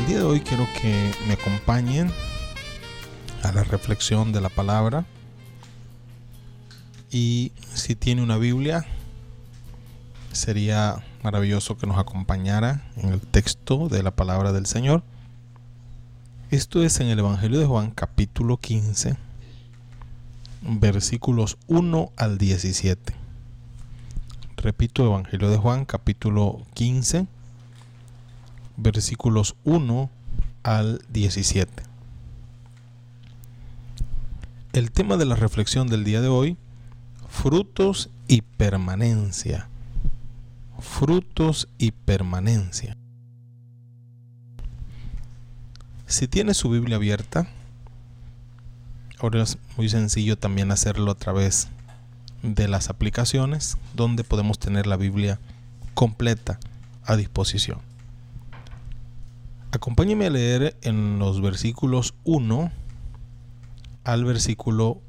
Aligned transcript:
el 0.00 0.06
día 0.06 0.18
de 0.18 0.24
hoy 0.24 0.40
quiero 0.40 0.66
que 0.80 1.12
me 1.26 1.34
acompañen 1.34 2.10
a 3.42 3.52
la 3.52 3.64
reflexión 3.64 4.32
de 4.32 4.40
la 4.40 4.48
palabra. 4.48 5.04
Y 7.10 7.52
si 7.74 7.94
tiene 7.96 8.22
una 8.22 8.38
Biblia, 8.38 8.86
sería 10.32 11.04
maravilloso 11.22 11.76
que 11.76 11.86
nos 11.86 11.98
acompañara 11.98 12.90
en 12.96 13.12
el 13.12 13.20
texto 13.20 13.88
de 13.88 14.02
la 14.02 14.10
palabra 14.10 14.52
del 14.52 14.64
Señor. 14.64 15.02
Esto 16.50 16.82
es 16.82 16.98
en 17.00 17.08
el 17.08 17.18
Evangelio 17.18 17.60
de 17.60 17.66
Juan 17.66 17.90
capítulo 17.90 18.56
15, 18.56 19.16
versículos 20.62 21.58
1 21.66 22.12
al 22.16 22.38
17. 22.38 23.14
Repito, 24.56 25.04
Evangelio 25.04 25.50
de 25.50 25.58
Juan 25.58 25.84
capítulo 25.84 26.62
15, 26.72 27.26
versículos 28.82 29.56
1 29.64 30.10
al 30.62 31.02
17. 31.10 31.82
El 34.72 34.90
tema 34.90 35.16
de 35.16 35.26
la 35.26 35.36
reflexión 35.36 35.88
del 35.88 36.04
día 36.04 36.20
de 36.20 36.28
hoy, 36.28 36.56
frutos 37.28 38.10
y 38.28 38.42
permanencia. 38.42 39.68
Frutos 40.78 41.68
y 41.78 41.90
permanencia. 41.90 42.96
Si 46.06 46.26
tiene 46.26 46.54
su 46.54 46.70
Biblia 46.70 46.96
abierta, 46.96 47.48
ahora 49.18 49.42
es 49.42 49.58
muy 49.76 49.88
sencillo 49.88 50.36
también 50.38 50.70
hacerlo 50.72 51.10
a 51.10 51.14
través 51.14 51.68
de 52.42 52.68
las 52.68 52.88
aplicaciones 52.88 53.76
donde 53.94 54.24
podemos 54.24 54.58
tener 54.58 54.86
la 54.86 54.96
Biblia 54.96 55.38
completa 55.94 56.58
a 57.04 57.16
disposición. 57.16 57.90
Acompáñeme 59.72 60.26
a 60.26 60.30
leer 60.30 60.76
en 60.82 61.20
los 61.20 61.40
versículos 61.40 62.14
1 62.24 62.72
al 64.02 64.24
versículo 64.24 65.00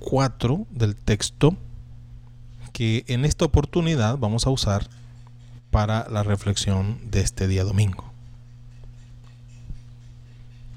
4 0.00 0.66
del 0.70 0.94
texto 0.94 1.56
que 2.74 3.04
en 3.08 3.24
esta 3.24 3.46
oportunidad 3.46 4.18
vamos 4.18 4.46
a 4.46 4.50
usar 4.50 4.90
para 5.70 6.06
la 6.10 6.22
reflexión 6.22 7.00
de 7.10 7.20
este 7.20 7.48
día 7.48 7.64
domingo. 7.64 8.04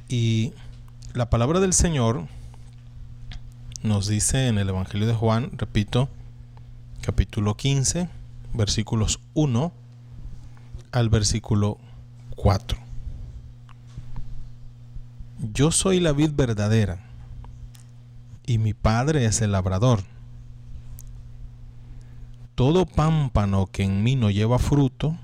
Y 0.08 0.54
la 1.14 1.30
palabra 1.30 1.60
del 1.60 1.74
Señor 1.74 2.28
nos 3.84 4.08
dice 4.08 4.48
en 4.48 4.58
el 4.58 4.70
Evangelio 4.70 5.06
de 5.06 5.14
Juan, 5.14 5.52
repito, 5.58 6.08
capítulo 7.02 7.56
15, 7.56 8.08
versículos 8.54 9.20
1 9.34 9.74
al 10.94 11.10
versículo 11.10 11.78
4. 12.38 12.91
Yo 15.44 15.72
soy 15.72 16.00
la 16.00 16.12
vid 16.12 16.34
verdadera 16.36 17.00
y 18.46 18.60
mi 18.60 18.76
Padre 18.76 19.26
es 19.26 19.42
el 19.42 19.54
labrador. 19.54 20.04
Todo 22.54 22.86
pámpano 22.86 23.66
que 23.66 23.82
en 23.82 24.04
mí 24.04 24.16
no 24.16 24.30
lleva 24.30 24.60
fruto, 24.60 25.18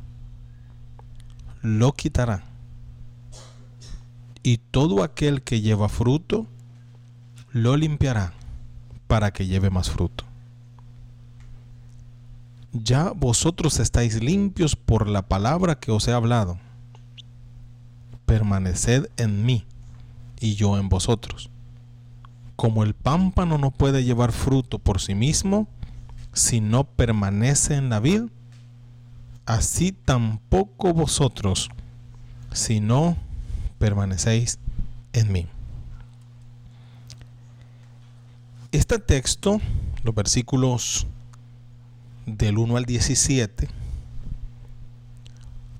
lo 1.62 1.94
quitará. 1.94 2.46
Y 4.42 4.58
todo 4.58 5.04
aquel 5.04 5.44
que 5.44 5.62
lleva 5.62 5.88
fruto, 5.88 6.48
lo 7.52 7.78
limpiará 7.78 8.34
para 9.06 9.31
que 9.31 9.46
lleve 9.46 9.70
más 9.70 9.92
fruto. 9.92 10.26
Ya 12.74 13.12
vosotros 13.12 13.80
estáis 13.80 14.24
limpios 14.24 14.76
por 14.76 15.08
la 15.08 15.28
palabra 15.28 15.80
que 15.80 15.92
os 15.92 16.08
he 16.08 16.12
hablado. 16.12 16.58
Permaneced 18.25 19.12
en 19.18 19.46
mí 19.46 19.68
y 20.40 20.56
yo 20.56 20.78
en 20.78 20.90
vosotros. 20.90 21.50
Como 22.56 22.84
el 22.84 22.94
pámpano 22.94 23.58
no 23.58 23.72
puede 23.72 24.03
llevar 24.03 24.31
fruto 24.31 24.80
por 24.80 25.00
sí 25.00 25.16
mismo 25.16 25.68
si 26.34 26.62
no 26.62 26.84
permanece 26.84 27.75
en 27.75 27.90
la 27.90 28.00
vid, 28.00 28.24
así 29.46 29.92
tampoco 29.92 30.94
vosotros 30.94 31.70
si 32.52 32.80
no 32.80 33.18
permanecéis 33.80 34.59
en 35.14 35.31
mí. 35.31 35.47
Este 38.72 39.00
texto, 39.00 39.59
los 40.03 40.14
versículos 40.14 41.08
del 42.26 42.58
1 42.58 42.78
al 42.78 42.86
17, 42.86 43.68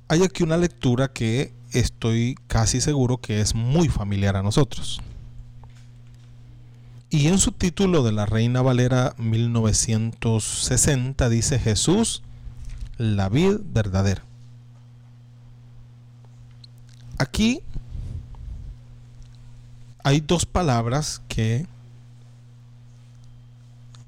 hay 0.08 0.24
aquí 0.24 0.44
una 0.44 0.58
lectura 0.58 1.10
que 1.10 1.54
estoy 1.80 2.38
casi 2.48 2.82
seguro 2.82 3.18
que 3.18 3.42
es 3.42 3.56
muy 3.56 3.90
familiar 3.90 4.36
a 4.36 4.44
nosotros. 4.44 5.02
Y 7.10 7.28
en 7.28 7.40
su 7.40 7.54
título 7.54 8.04
de 8.04 8.12
la 8.12 8.26
Reina 8.26 8.62
Valera 8.62 9.16
1960 9.18 11.30
dice 11.30 11.58
Jesús, 11.58 12.22
la 12.98 13.30
vid 13.30 13.60
verdadera. 13.64 14.24
Aquí 17.18 17.62
hay 20.04 20.20
dos 20.20 20.46
palabras 20.46 21.22
que 21.28 21.66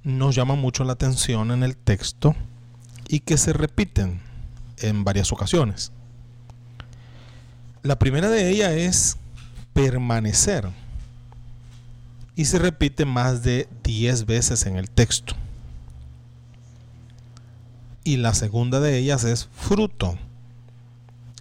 nos 0.03 0.35
llaman 0.35 0.59
mucho 0.59 0.83
la 0.83 0.93
atención 0.93 1.49
en 1.51 1.63
el 1.63 1.75
texto 1.77 2.35
y 3.07 3.21
que 3.21 3.37
se 3.37 3.53
repiten 3.53 4.21
en 4.77 5.03
varias 5.03 5.31
ocasiones. 5.31 5.91
La 7.81 7.97
primera 7.97 8.29
de 8.29 8.49
ellas 8.49 8.71
es 8.73 9.17
permanecer 9.73 10.69
y 12.35 12.45
se 12.45 12.59
repite 12.59 13.05
más 13.05 13.41
de 13.43 13.69
10 13.83 14.25
veces 14.25 14.65
en 14.65 14.75
el 14.75 14.89
texto. 14.89 15.33
Y 18.03 18.17
la 18.17 18.33
segunda 18.33 18.79
de 18.79 18.97
ellas 18.97 19.23
es 19.23 19.47
fruto, 19.53 20.17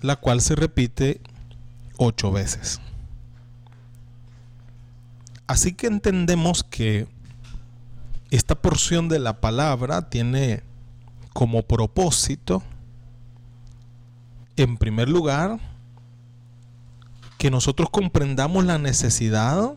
la 0.01 0.17
cual 0.17 0.41
se 0.41 0.55
repite 0.55 1.21
8 1.97 2.31
veces. 2.31 2.81
Así 5.49 5.73
que 5.73 5.89
entendemos 5.89 6.63
que 6.63 7.09
esta 8.31 8.55
porción 8.55 9.09
de 9.09 9.19
la 9.19 9.41
palabra 9.41 10.11
tiene 10.11 10.63
como 11.33 11.63
propósito, 11.63 12.63
en 14.57 14.77
primer 14.77 15.09
lugar, 15.09 15.59
que 17.39 17.51
nosotros 17.51 17.89
comprendamos 17.91 18.65
la 18.65 18.79
necesidad 18.79 19.75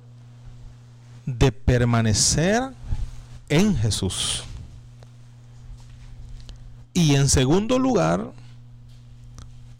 de 1.25 1.51
permanecer 1.51 2.63
en 3.49 3.77
Jesús. 3.77 4.43
Y 6.93 7.15
en 7.15 7.29
segundo 7.29 7.79
lugar, 7.79 8.31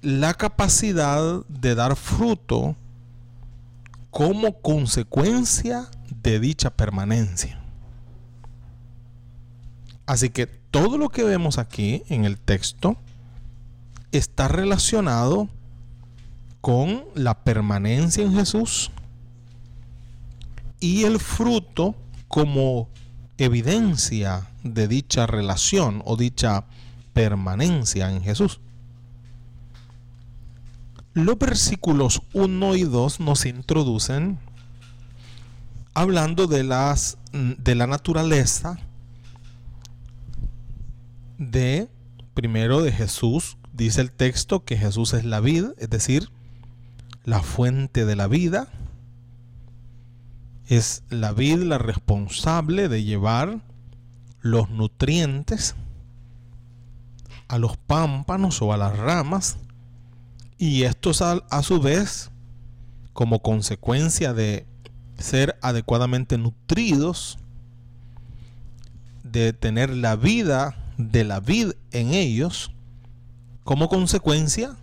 la 0.01 0.33
capacidad 0.35 1.43
de 1.47 1.75
dar 1.75 1.95
fruto 1.95 2.75
como 4.11 4.53
consecuencia 4.61 5.87
de 6.21 6.39
dicha 6.39 6.69
permanencia. 6.69 7.59
Así 10.05 10.29
que 10.29 10.45
todo 10.45 10.97
lo 10.97 11.09
que 11.09 11.23
vemos 11.23 11.57
aquí 11.57 12.03
en 12.09 12.25
el 12.25 12.37
texto 12.37 12.97
está 14.11 14.47
relacionado 14.47 15.49
con 16.61 17.05
la 17.15 17.43
permanencia 17.43 18.23
en 18.23 18.33
Jesús 18.33 18.91
y 20.79 21.03
el 21.03 21.19
fruto 21.19 21.95
como 22.27 22.87
evidencia 23.37 24.47
de 24.63 24.87
dicha 24.87 25.27
relación 25.27 26.01
o 26.05 26.15
dicha 26.15 26.65
permanencia 27.13 28.11
en 28.11 28.21
Jesús. 28.21 28.59
Los 31.13 31.37
versículos 31.37 32.21
1 32.33 32.75
y 32.75 32.83
2 32.83 33.19
nos 33.19 33.45
introducen 33.45 34.39
hablando 35.93 36.47
de 36.47 36.63
las 36.63 37.17
de 37.33 37.75
la 37.75 37.87
naturaleza 37.87 38.77
de, 41.37 41.89
primero 42.33 42.81
de 42.81 42.91
Jesús, 42.91 43.57
dice 43.73 44.01
el 44.01 44.11
texto 44.11 44.63
que 44.63 44.77
Jesús 44.77 45.13
es 45.13 45.25
la 45.25 45.39
vida, 45.39 45.71
es 45.77 45.89
decir, 45.89 46.29
la 47.23 47.41
fuente 47.41 48.05
de 48.05 48.15
la 48.15 48.27
vida. 48.27 48.67
Es 50.67 51.03
la 51.09 51.33
vid 51.33 51.63
la 51.63 51.77
responsable 51.77 52.87
de 52.87 53.03
llevar 53.03 53.61
los 54.39 54.69
nutrientes 54.69 55.75
a 57.47 57.57
los 57.57 57.75
pámpanos 57.77 58.61
o 58.61 58.71
a 58.71 58.77
las 58.77 58.97
ramas 58.97 59.57
y 60.57 60.83
estos 60.83 61.21
a, 61.21 61.33
a 61.49 61.63
su 61.63 61.81
vez 61.81 62.31
como 63.13 63.41
consecuencia 63.41 64.33
de 64.33 64.65
ser 65.17 65.57
adecuadamente 65.61 66.37
nutridos 66.37 67.37
de 69.23 69.53
tener 69.53 69.89
la 69.89 70.15
vida 70.15 70.75
de 70.97 71.23
la 71.23 71.39
vid 71.39 71.71
en 71.91 72.13
ellos, 72.13 72.71
como 73.63 73.89
consecuencia, 73.89 74.75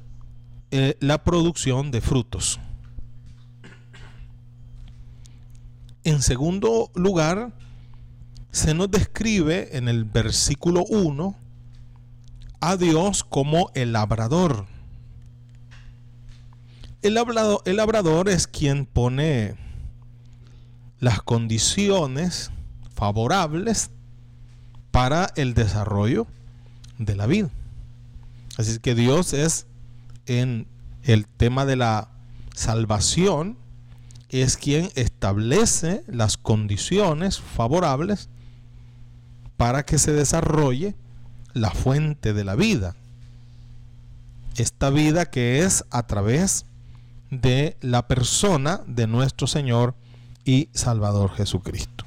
eh, 0.71 0.97
la 1.01 1.25
producción 1.25 1.91
de 1.91 2.01
frutos. 2.01 2.61
En 6.05 6.23
segundo 6.23 6.91
lugar, 6.95 7.53
se 8.51 8.75
nos 8.75 8.91
describe 8.91 9.77
en 9.77 9.89
el 9.89 10.05
versículo 10.05 10.85
1 10.85 11.37
a 12.61 12.77
Dios 12.77 13.25
como 13.25 13.71
el 13.75 13.93
labrador. 13.93 14.67
El 17.03 17.15
labrador, 17.15 17.63
el 17.65 17.77
labrador 17.77 18.29
es 18.29 18.47
quien 18.47 18.85
pone 18.85 19.55
las 20.99 21.23
condiciones 21.23 22.51
favorables 22.95 23.91
para 24.91 25.33
el 25.37 25.55
desarrollo 25.55 26.27
de 26.99 27.15
la 27.15 27.27
vida. 27.27 27.51
Así 28.57 28.81
que 28.81 28.97
Dios 28.97 29.33
es 29.33 29.68
en 30.29 30.69
el 31.03 31.27
tema 31.27 31.65
de 31.67 31.77
la 31.77 32.09
salvación, 32.55 33.59
es 34.29 34.57
quien 34.57 34.91
establece 34.95 36.05
las 36.07 36.37
condiciones 36.37 37.41
favorables 37.41 38.29
para 39.57 39.85
que 39.85 39.99
se 39.99 40.13
desarrolle 40.13 40.95
la 41.55 41.71
fuente 41.71 42.33
de 42.33 42.45
la 42.45 42.55
vida. 42.55 42.95
Esta 44.57 44.91
vida 44.91 45.27
que 45.27 45.61
es 45.61 45.85
a 45.91 46.07
través 46.07 46.67
de 47.31 47.77
la 47.81 48.07
persona 48.07 48.83
de 48.87 49.07
nuestro 49.07 49.47
Señor 49.47 49.95
y 50.45 50.69
Salvador 50.73 51.31
Jesucristo. 51.33 52.05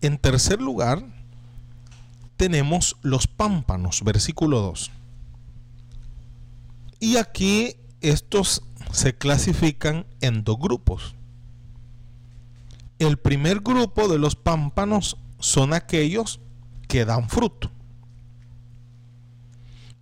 En 0.00 0.18
tercer 0.18 0.60
lugar, 0.60 1.04
tenemos 2.42 2.96
los 3.02 3.28
pámpanos, 3.28 4.02
versículo 4.02 4.58
2. 4.62 4.90
Y 6.98 7.16
aquí 7.16 7.76
estos 8.00 8.64
se 8.90 9.16
clasifican 9.16 10.06
en 10.20 10.42
dos 10.42 10.58
grupos. 10.58 11.14
El 12.98 13.16
primer 13.16 13.60
grupo 13.60 14.08
de 14.08 14.18
los 14.18 14.34
pámpanos 14.34 15.18
son 15.38 15.72
aquellos 15.72 16.40
que 16.88 17.04
dan 17.04 17.28
fruto. 17.28 17.70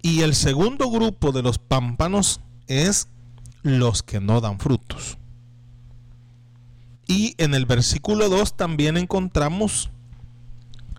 Y 0.00 0.22
el 0.22 0.34
segundo 0.34 0.90
grupo 0.90 1.32
de 1.32 1.42
los 1.42 1.58
pámpanos 1.58 2.40
es 2.68 3.08
los 3.62 4.02
que 4.02 4.18
no 4.18 4.40
dan 4.40 4.58
frutos. 4.58 5.18
Y 7.06 7.34
en 7.36 7.52
el 7.52 7.66
versículo 7.66 8.30
2 8.30 8.56
también 8.56 8.96
encontramos 8.96 9.90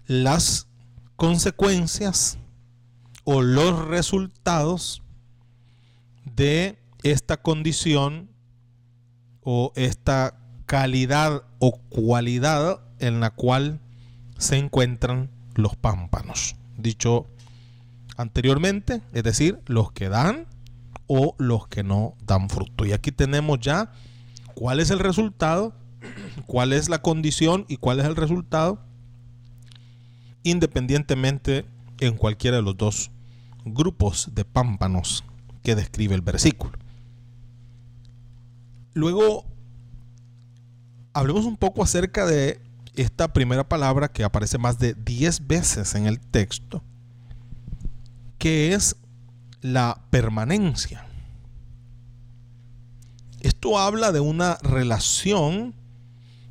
las 0.06 0.68
consecuencias 1.22 2.40
o 3.26 3.44
los 3.44 3.86
resultados 3.86 5.04
de 6.26 6.80
esta 7.04 7.44
condición 7.44 8.32
o 9.44 9.72
esta 9.76 10.40
calidad 10.66 11.44
o 11.60 11.74
cualidad 11.90 12.80
en 12.98 13.20
la 13.20 13.30
cual 13.30 13.82
se 14.40 14.58
encuentran 14.58 15.30
los 15.54 15.76
pámpanos. 15.76 16.56
Dicho 16.76 17.28
anteriormente, 18.18 19.04
es 19.14 19.22
decir, 19.22 19.60
los 19.68 19.92
que 19.92 20.10
dan 20.10 20.48
o 21.06 21.36
los 21.38 21.68
que 21.68 21.84
no 21.84 22.16
dan 22.26 22.50
fruto. 22.50 22.84
Y 22.84 22.94
aquí 22.94 23.12
tenemos 23.12 23.60
ya 23.60 23.92
cuál 24.56 24.80
es 24.80 24.90
el 24.90 24.98
resultado, 24.98 25.76
cuál 26.48 26.74
es 26.74 26.90
la 26.90 27.04
condición 27.04 27.68
y 27.70 27.78
cuál 27.78 28.00
es 28.00 28.08
el 28.08 28.16
resultado, 28.16 28.80
independientemente 30.44 31.66
en 32.00 32.16
cualquiera 32.18 32.58
de 32.58 32.64
los 32.64 32.78
dos 32.78 33.12
grupos 33.66 34.30
de 34.34 34.46
pámpanos 34.46 35.24
que 35.64 35.76
describe 35.76 36.16
el 36.16 36.22
versículo. 36.22 36.78
Luego, 38.94 39.46
hablemos 41.14 41.46
un 41.46 41.58
poco 41.58 41.84
acerca 41.84 42.26
de 42.26 42.60
esta 42.96 43.32
primera 43.32 43.68
palabra 43.68 44.10
que 44.10 44.24
aparece 44.24 44.58
más 44.58 44.80
de 44.80 44.94
10 44.94 45.48
veces 45.48 45.96
en 45.96 46.08
el 46.08 46.20
texto, 46.20 46.84
que 48.38 48.74
es 48.74 48.98
la 49.62 50.02
permanencia. 50.10 51.06
Esto 53.40 53.80
habla 53.80 54.12
de 54.12 54.20
una 54.20 54.58
relación 54.62 55.74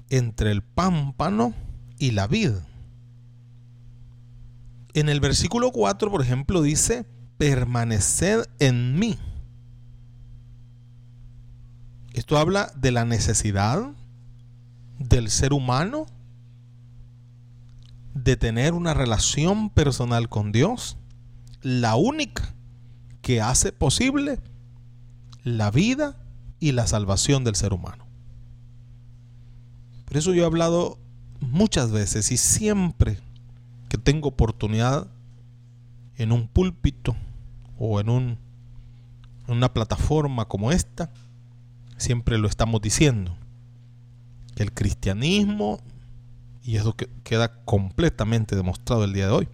entre 0.09 0.51
el 0.51 0.63
pámpano 0.63 1.55
y 1.99 2.13
la 2.13 2.27
vid. 2.27 2.53
En 4.95 5.09
el 5.09 5.21
versículo 5.21 5.71
4, 5.71 6.11
por 6.11 6.23
ejemplo, 6.23 6.63
dice, 6.63 7.07
permaneced 7.39 8.45
en 8.59 8.99
mí. 8.99 9.19
Esto 12.13 12.39
habla 12.39 12.73
de 12.77 12.91
la 12.91 13.05
necesidad 13.05 13.93
del 14.99 15.31
ser 15.31 15.53
humano 15.53 16.07
de 18.15 18.37
tener 18.37 18.75
una 18.75 18.93
relación 18.93 19.71
personal 19.71 20.29
con 20.29 20.53
Dios, 20.53 20.99
la 21.63 21.95
única 21.95 22.55
que 23.23 23.41
hace 23.41 23.73
posible 23.73 24.41
la 25.45 25.71
vida 25.71 26.17
y 26.59 26.73
la 26.73 26.87
salvación 26.87 27.45
del 27.45 27.55
ser 27.55 27.73
humano. 27.73 28.07
Por 30.05 30.17
eso 30.17 30.35
yo 30.35 30.43
he 30.43 30.47
hablado 30.47 30.99
muchas 31.41 31.93
veces 31.93 32.33
y 32.33 32.37
siempre 32.37 33.19
que 33.91 33.99
tengo 33.99 34.29
oportunidad 34.29 35.09
en 36.17 36.31
un 36.31 36.47
púlpito 36.47 37.17
o 37.77 37.99
en, 37.99 38.09
un, 38.09 38.39
una 39.49 39.75
plataforma 39.75 40.45
como 40.45 40.71
esta, 40.71 41.11
siempre 41.97 42.39
lo 42.39 42.47
estamos 42.47 42.81
diciendo, 42.81 43.37
que 44.55 44.63
el 44.63 44.73
cristianismo, 44.73 45.81
y 46.63 46.77
eso 46.77 46.95
que 46.95 47.11
queda 47.25 47.65
completamente 47.65 48.55
demostrado 48.55 49.03
el 49.03 49.13
día 49.13 49.27
de 49.27 49.33
hoy, 49.33 49.49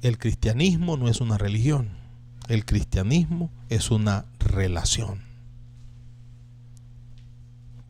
el 0.00 0.16
cristianismo 0.16 0.96
no 0.96 1.08
es 1.08 1.20
una 1.20 1.36
religión, 1.36 1.90
el 2.48 2.64
cristianismo 2.64 3.50
es 3.68 3.90
una 3.90 4.24
relación. 4.38 5.20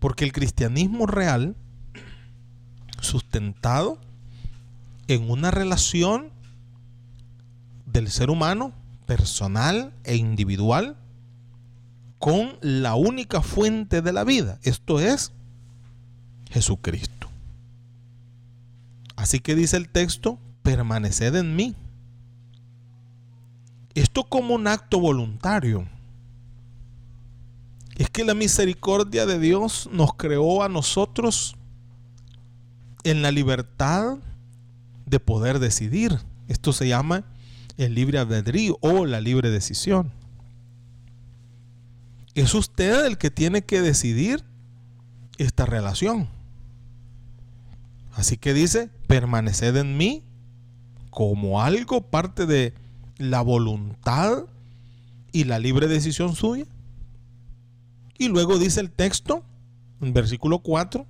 Porque 0.01 0.25
el 0.25 0.33
cristianismo 0.33 1.07
real, 1.07 1.55
sustentado 3.01 4.04
en 5.09 5.31
una 5.31 5.51
relación 5.51 6.31
del 7.87 8.11
ser 8.11 8.31
humano, 8.31 8.73
personal 9.07 9.93
e 10.05 10.17
individual, 10.17 10.97
con 12.19 12.57
la 12.61 12.95
única 12.95 13.43
fuente 13.43 14.01
de 14.01 14.13
la 14.13 14.25
vida. 14.25 14.59
Esto 14.63 14.99
es 15.01 15.33
Jesucristo. 16.51 17.29
Así 19.17 19.41
que 19.41 19.55
dice 19.55 19.77
el 19.77 19.89
texto, 19.89 20.39
permaneced 20.63 21.35
en 21.37 21.55
mí. 21.55 21.75
Esto 23.95 24.25
como 24.25 24.55
un 24.55 24.67
acto 24.67 24.99
voluntario. 24.99 25.87
Es 27.97 28.11
que 28.11 28.25
la 28.25 28.35
misericordia 28.35 29.25
de 29.25 29.39
Dios 29.39 29.89
nos 29.93 30.15
creó 30.15 30.65
a 30.65 30.69
nosotros 30.69 31.57
en 33.05 33.23
la 33.23 33.31
libertad 33.31 34.17
de 35.15 35.21
poder 35.21 35.61
decidir. 35.61 36.19
Esto 36.49 36.73
se 36.73 36.89
llama 36.89 37.25
el 37.77 37.95
libre 37.95 38.19
albedrío 38.19 38.79
o 38.81 39.07
la 39.07 39.21
libre 39.21 39.51
decisión. 39.51 40.13
Es 42.35 42.53
usted 42.53 43.07
el 43.07 43.17
que 43.17 43.31
tiene 43.31 43.63
que 43.63 43.81
decidir 43.81 44.45
esta 45.39 45.67
relación. 45.67 46.29
Así 48.13 48.37
que 48.37 48.55
dice, 48.55 48.91
permaneced 49.07 49.77
en 49.77 49.97
mí 49.97 50.25
como 51.11 51.63
algo 51.63 52.01
parte 52.11 52.45
de 52.45 52.75
la 53.17 53.41
voluntad 53.41 54.47
y 55.31 55.45
la 55.45 55.61
libre 55.61 55.87
decisión 55.87 56.35
suya. 56.35 56.67
Y 58.19 58.27
luego 58.29 58.59
dice 58.59 58.81
el 58.81 58.91
texto, 58.91 59.45
en 60.01 60.13
versículo 60.13 60.59
4, 60.59 61.07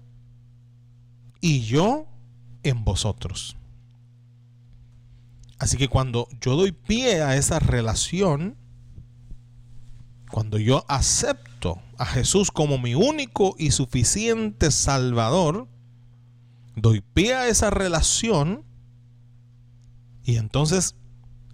y 1.40 1.62
yo 1.62 2.06
en 2.62 2.84
vosotros. 2.84 3.56
Así 5.58 5.76
que 5.76 5.88
cuando 5.88 6.28
yo 6.40 6.56
doy 6.56 6.72
pie 6.72 7.22
a 7.22 7.36
esa 7.36 7.58
relación, 7.58 8.56
cuando 10.30 10.58
yo 10.58 10.84
acepto 10.88 11.80
a 11.98 12.06
Jesús 12.06 12.50
como 12.50 12.78
mi 12.78 12.94
único 12.94 13.54
y 13.58 13.70
suficiente 13.70 14.70
Salvador, 14.70 15.68
doy 16.76 17.00
pie 17.00 17.34
a 17.34 17.48
esa 17.48 17.70
relación 17.70 18.64
y 20.24 20.36
entonces 20.36 20.96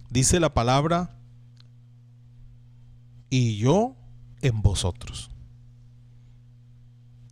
dice 0.09 0.39
la 0.39 0.53
palabra, 0.53 1.17
y 3.29 3.57
yo 3.57 3.95
en 4.41 4.61
vosotros. 4.61 5.31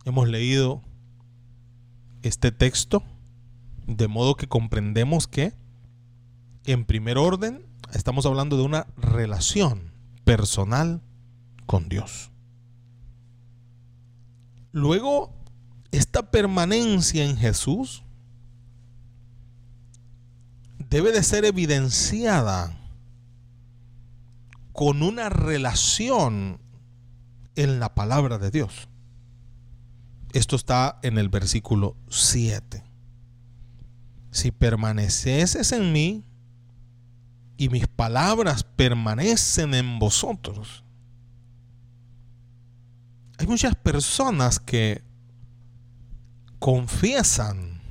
Hemos 0.04 0.28
leído 0.28 0.82
este 2.22 2.52
texto 2.52 3.02
de 3.86 4.08
modo 4.08 4.34
que 4.34 4.48
comprendemos 4.48 5.26
que, 5.26 5.52
en 6.64 6.84
primer 6.84 7.18
orden, 7.18 7.70
Estamos 7.92 8.24
hablando 8.24 8.56
de 8.56 8.62
una 8.62 8.86
relación 8.96 9.92
personal 10.24 11.02
con 11.66 11.88
Dios. 11.88 12.30
Luego, 14.70 15.34
esta 15.90 16.30
permanencia 16.30 17.24
en 17.24 17.36
Jesús 17.36 18.04
debe 20.88 21.10
de 21.10 21.24
ser 21.24 21.44
evidenciada 21.44 22.78
con 24.72 25.02
una 25.02 25.28
relación 25.28 26.60
en 27.56 27.80
la 27.80 27.94
palabra 27.94 28.38
de 28.38 28.52
Dios. 28.52 28.88
Esto 30.32 30.54
está 30.54 31.00
en 31.02 31.18
el 31.18 31.28
versículo 31.28 31.96
7. 32.08 32.84
Si 34.30 34.52
permaneceses 34.52 35.72
en 35.72 35.92
mí 35.92 36.29
y 37.60 37.68
mis 37.68 37.86
palabras 37.86 38.64
permanecen 38.64 39.74
en 39.74 39.98
vosotros. 39.98 40.82
Hay 43.36 43.46
muchas 43.46 43.74
personas 43.76 44.58
que 44.58 45.04
confiesan 46.58 47.82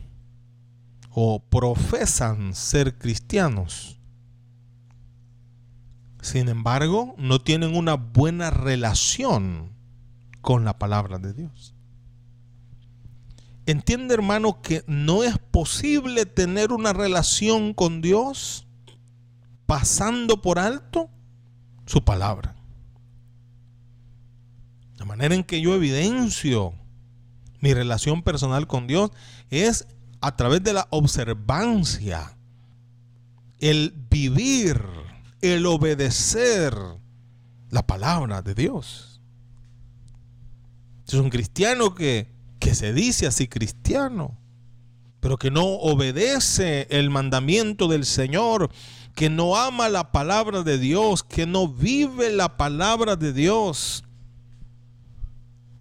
o 1.11 1.43
profesan 1.51 2.55
ser 2.55 2.97
cristianos. 2.97 3.99
Sin 6.19 6.49
embargo, 6.49 7.13
no 7.19 7.37
tienen 7.39 7.75
una 7.75 7.93
buena 7.93 8.49
relación 8.49 9.75
con 10.41 10.65
la 10.65 10.79
palabra 10.79 11.19
de 11.19 11.31
Dios. 11.31 11.75
Entiende 13.67 14.15
hermano 14.15 14.63
que 14.63 14.83
no 14.87 15.23
es 15.23 15.37
posible 15.37 16.25
tener 16.25 16.71
una 16.71 16.91
relación 16.91 17.75
con 17.75 18.01
Dios 18.01 18.65
pasando 19.69 20.41
por 20.41 20.57
alto 20.57 21.11
su 21.85 22.03
palabra. 22.03 22.55
La 24.97 25.05
manera 25.05 25.35
en 25.35 25.43
que 25.43 25.61
yo 25.61 25.75
evidencio 25.75 26.73
mi 27.59 27.75
relación 27.75 28.23
personal 28.23 28.65
con 28.65 28.87
Dios 28.87 29.11
es 29.51 29.87
a 30.21 30.35
través 30.35 30.63
de 30.63 30.73
la 30.73 30.87
observancia, 30.89 32.35
el 33.59 33.93
vivir, 34.09 34.81
el 35.41 35.63
obedecer 35.67 36.73
la 37.69 37.85
palabra 37.85 38.41
de 38.41 38.55
Dios. 38.55 39.21
Es 41.05 41.13
un 41.13 41.29
cristiano 41.29 41.93
que 41.93 42.27
que 42.59 42.73
se 42.73 42.91
dice 42.91 43.27
así 43.27 43.47
cristiano, 43.47 44.35
pero 45.19 45.37
que 45.37 45.51
no 45.51 45.63
obedece 45.63 46.87
el 46.89 47.11
mandamiento 47.11 47.87
del 47.87 48.05
Señor, 48.05 48.71
que 49.19 49.29
no 49.29 49.57
ama 49.57 49.89
la 49.89 50.13
palabra 50.13 50.63
de 50.63 50.77
Dios, 50.77 51.23
que 51.23 51.45
no 51.45 51.67
vive 51.67 52.31
la 52.31 52.55
palabra 52.55 53.17
de 53.17 53.33
Dios, 53.33 54.05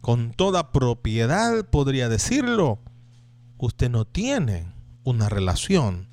con 0.00 0.32
toda 0.32 0.72
propiedad 0.72 1.64
podría 1.66 2.08
decirlo, 2.08 2.80
usted 3.56 3.90
no 3.90 4.06
tiene 4.06 4.74
una 5.04 5.28
relación 5.28 6.08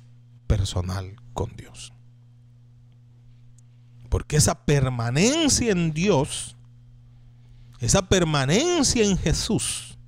personal 0.46 1.16
con 1.32 1.56
Dios. 1.56 1.92
Porque 4.08 4.36
esa 4.36 4.64
permanencia 4.64 5.72
en 5.72 5.92
Dios, 5.92 6.56
esa 7.80 8.08
permanencia 8.08 9.04
en 9.04 9.18
Jesús, 9.18 9.98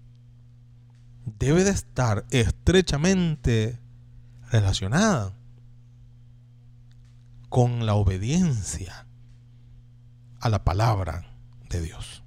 debe 1.36 1.64
de 1.64 1.70
estar 1.70 2.26
estrechamente 2.30 3.80
relacionada 4.52 5.34
con 7.48 7.86
la 7.86 7.94
obediencia 7.94 9.06
a 10.40 10.48
la 10.48 10.64
palabra 10.64 11.34
de 11.68 11.80
Dios. 11.80 12.22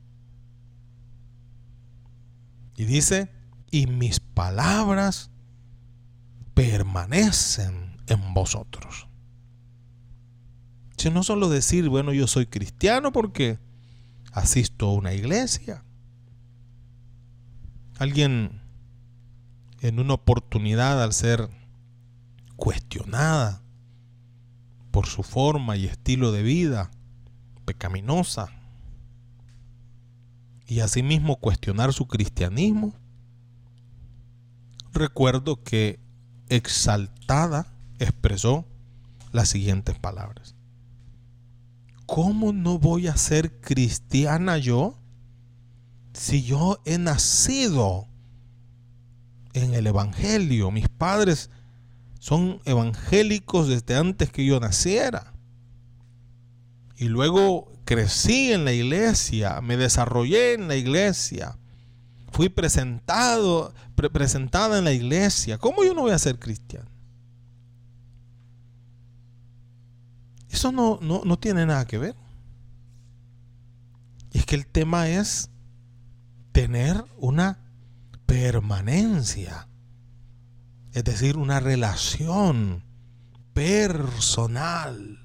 Y 2.75 2.85
dice, 2.85 3.31
y 3.69 3.87
mis 3.87 4.19
palabras 4.19 5.29
permanecen 6.53 7.97
en 8.07 8.33
vosotros. 8.33 9.07
Si 10.97 11.09
no 11.09 11.23
solo 11.23 11.49
decir, 11.49 11.89
bueno, 11.89 12.13
yo 12.13 12.27
soy 12.27 12.45
cristiano 12.45 13.11
porque 13.11 13.59
asisto 14.31 14.87
a 14.87 14.93
una 14.93 15.13
iglesia. 15.13 15.83
Alguien 17.97 18.61
en 19.81 19.99
una 19.99 20.13
oportunidad 20.13 21.01
al 21.01 21.13
ser 21.13 21.49
cuestionada 22.55 23.61
por 24.91 25.07
su 25.07 25.24
forma 25.24 25.75
y 25.77 25.86
estilo 25.86 26.31
de 26.31 26.43
vida 26.43 26.91
pecaminosa 27.65 28.50
y 30.67 30.79
asimismo 30.81 31.38
cuestionar 31.38 31.93
su 31.93 32.07
cristianismo, 32.07 32.93
recuerdo 34.93 35.63
que 35.63 36.00
exaltada 36.50 37.74
expresó 38.00 38.65
las 39.31 39.50
siguientes 39.50 39.98
palabras. 40.00 40.55
¿Cómo 42.05 42.53
no 42.53 42.79
voy 42.79 43.07
a 43.07 43.15
ser 43.15 43.62
cristiana 43.62 44.57
yo 44.57 44.98
si 46.13 46.43
yo 46.43 46.81
he 46.86 46.98
nacido 46.98 48.07
en 49.53 49.74
el 49.74 49.88
Evangelio. 49.88 50.71
Mis 50.71 50.89
padres 50.89 51.50
son 52.21 52.61
evangélicos 52.65 53.67
desde 53.67 53.95
antes 53.95 54.31
que 54.31 54.45
yo 54.45 54.59
naciera. 54.59 55.33
Y 56.95 57.05
luego 57.05 57.73
crecí 57.83 58.51
en 58.51 58.63
la 58.63 58.73
iglesia, 58.73 59.59
me 59.61 59.75
desarrollé 59.75 60.53
en 60.53 60.67
la 60.67 60.75
iglesia. 60.75 61.57
Fui 62.31 62.47
presentado, 62.47 63.73
presentada 64.13 64.77
en 64.77 64.83
la 64.83 64.91
iglesia. 64.91 65.57
¿Cómo 65.57 65.83
yo 65.83 65.95
no 65.95 66.01
voy 66.01 66.11
a 66.11 66.19
ser 66.19 66.37
cristiano? 66.37 66.87
Eso 70.47 70.71
no, 70.71 70.99
no, 71.01 71.23
no 71.25 71.39
tiene 71.39 71.65
nada 71.65 71.87
que 71.87 71.97
ver. 71.97 72.15
Y 74.31 74.37
es 74.37 74.45
que 74.45 74.53
el 74.53 74.67
tema 74.67 75.09
es 75.09 75.49
tener 76.51 77.03
una 77.17 77.57
permanencia. 78.27 79.67
Es 80.93 81.03
decir, 81.03 81.38
una 81.38 81.60
relación 81.60 82.83
personal. 83.53 85.19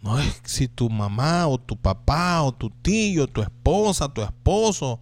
No 0.00 0.18
es 0.18 0.40
si 0.44 0.68
tu 0.68 0.90
mamá 0.90 1.46
o 1.46 1.58
tu 1.58 1.76
papá 1.76 2.42
o 2.42 2.52
tu 2.52 2.70
tío, 2.70 3.28
tu 3.28 3.42
esposa, 3.42 4.12
tu 4.12 4.22
esposo 4.22 5.00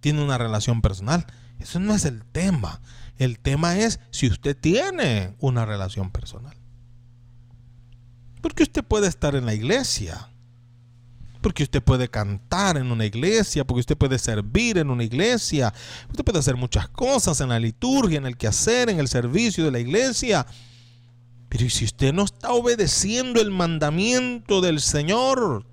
tiene 0.00 0.22
una 0.22 0.38
relación 0.38 0.82
personal. 0.82 1.26
Eso 1.58 1.80
no 1.80 1.94
es 1.94 2.04
el 2.04 2.24
tema. 2.24 2.80
El 3.16 3.38
tema 3.38 3.78
es 3.78 4.00
si 4.10 4.26
usted 4.26 4.56
tiene 4.56 5.34
una 5.38 5.64
relación 5.64 6.10
personal. 6.10 6.56
Porque 8.40 8.64
usted 8.64 8.84
puede 8.84 9.06
estar 9.06 9.34
en 9.34 9.46
la 9.46 9.54
iglesia 9.54 10.31
porque 11.42 11.64
usted 11.64 11.82
puede 11.82 12.08
cantar 12.08 12.76
en 12.78 12.90
una 12.90 13.04
iglesia, 13.04 13.66
porque 13.66 13.80
usted 13.80 13.98
puede 13.98 14.18
servir 14.18 14.78
en 14.78 14.88
una 14.88 15.04
iglesia, 15.04 15.74
usted 16.08 16.24
puede 16.24 16.38
hacer 16.38 16.56
muchas 16.56 16.88
cosas 16.88 17.40
en 17.40 17.50
la 17.50 17.58
liturgia, 17.58 18.16
en 18.18 18.26
el 18.26 18.36
quehacer, 18.36 18.88
en 18.88 18.98
el 18.98 19.08
servicio 19.08 19.64
de 19.64 19.72
la 19.72 19.80
iglesia. 19.80 20.46
Pero 21.48 21.68
si 21.68 21.84
usted 21.84 22.14
no 22.14 22.24
está 22.24 22.52
obedeciendo 22.52 23.40
el 23.40 23.50
mandamiento 23.50 24.62
del 24.62 24.80
Señor 24.80 25.66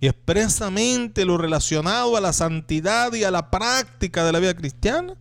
y 0.00 0.08
expresamente 0.08 1.24
lo 1.24 1.38
relacionado 1.38 2.16
a 2.16 2.20
la 2.20 2.32
santidad 2.32 3.12
y 3.12 3.22
a 3.22 3.30
la 3.30 3.50
práctica 3.50 4.24
de 4.24 4.32
la 4.32 4.40
vida 4.40 4.54
cristiana, 4.54 5.14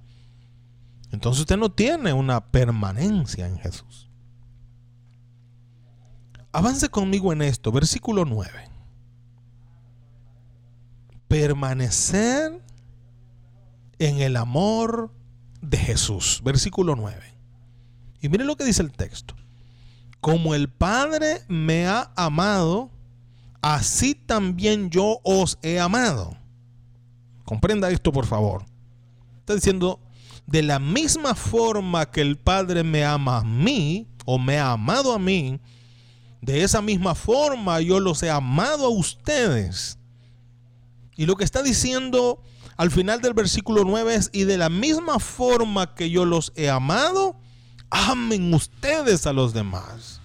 entonces 1.11 1.41
usted 1.41 1.57
no 1.57 1.71
tiene 1.71 2.11
una 2.13 2.43
permanencia 2.43 3.45
en 3.45 3.59
Jesús. 3.59 4.09
Avance 6.51 6.89
conmigo 6.89 7.33
en 7.33 7.43
esto, 7.43 7.71
versículo 7.71 8.25
9 8.25 8.72
permanecer 11.33 12.61
en 13.97 14.21
el 14.21 14.37
amor 14.37 15.11
de 15.63 15.79
Jesús. 15.79 16.41
Versículo 16.43 16.95
9. 16.95 17.19
Y 18.21 18.29
miren 18.29 18.45
lo 18.45 18.55
que 18.55 18.65
dice 18.65 18.83
el 18.83 18.91
texto. 18.91 19.33
Como 20.21 20.53
el 20.53 20.69
Padre 20.69 21.41
me 21.47 21.87
ha 21.87 22.11
amado, 22.15 22.91
así 23.63 24.13
también 24.13 24.91
yo 24.91 25.21
os 25.23 25.57
he 25.63 25.79
amado. 25.79 26.37
Comprenda 27.45 27.89
esto, 27.89 28.11
por 28.11 28.27
favor. 28.27 28.65
Está 29.39 29.55
diciendo, 29.55 29.99
de 30.45 30.61
la 30.61 30.77
misma 30.77 31.33
forma 31.33 32.11
que 32.11 32.21
el 32.21 32.37
Padre 32.37 32.83
me 32.83 33.03
ama 33.03 33.39
a 33.39 33.43
mí, 33.43 34.07
o 34.25 34.37
me 34.37 34.59
ha 34.59 34.73
amado 34.73 35.11
a 35.11 35.17
mí, 35.17 35.59
de 36.41 36.61
esa 36.61 36.83
misma 36.83 37.15
forma 37.15 37.81
yo 37.81 37.99
los 37.99 38.21
he 38.21 38.29
amado 38.29 38.85
a 38.85 38.89
ustedes. 38.89 39.97
Y 41.15 41.25
lo 41.25 41.35
que 41.35 41.43
está 41.43 41.61
diciendo 41.61 42.41
al 42.77 42.91
final 42.91 43.21
del 43.21 43.33
versículo 43.33 43.83
9 43.85 44.15
es, 44.15 44.29
y 44.33 44.43
de 44.45 44.57
la 44.57 44.69
misma 44.69 45.19
forma 45.19 45.93
que 45.93 46.09
yo 46.09 46.25
los 46.25 46.51
he 46.55 46.69
amado, 46.69 47.39
amen 47.89 48.53
ustedes 48.53 49.27
a 49.27 49.33
los 49.33 49.53
demás. 49.53 50.21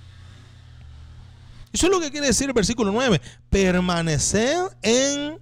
Eso 1.73 1.87
es 1.87 1.93
lo 1.93 2.01
que 2.01 2.11
quiere 2.11 2.29
decir 2.29 2.49
el 2.49 2.55
versículo 2.55 2.93
9. 2.93 3.21
Permanecer 3.51 4.57
en 4.83 5.39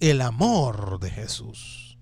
el 0.00 0.20
amor 0.20 0.98
de 0.98 1.10
Jesús. 1.10 1.96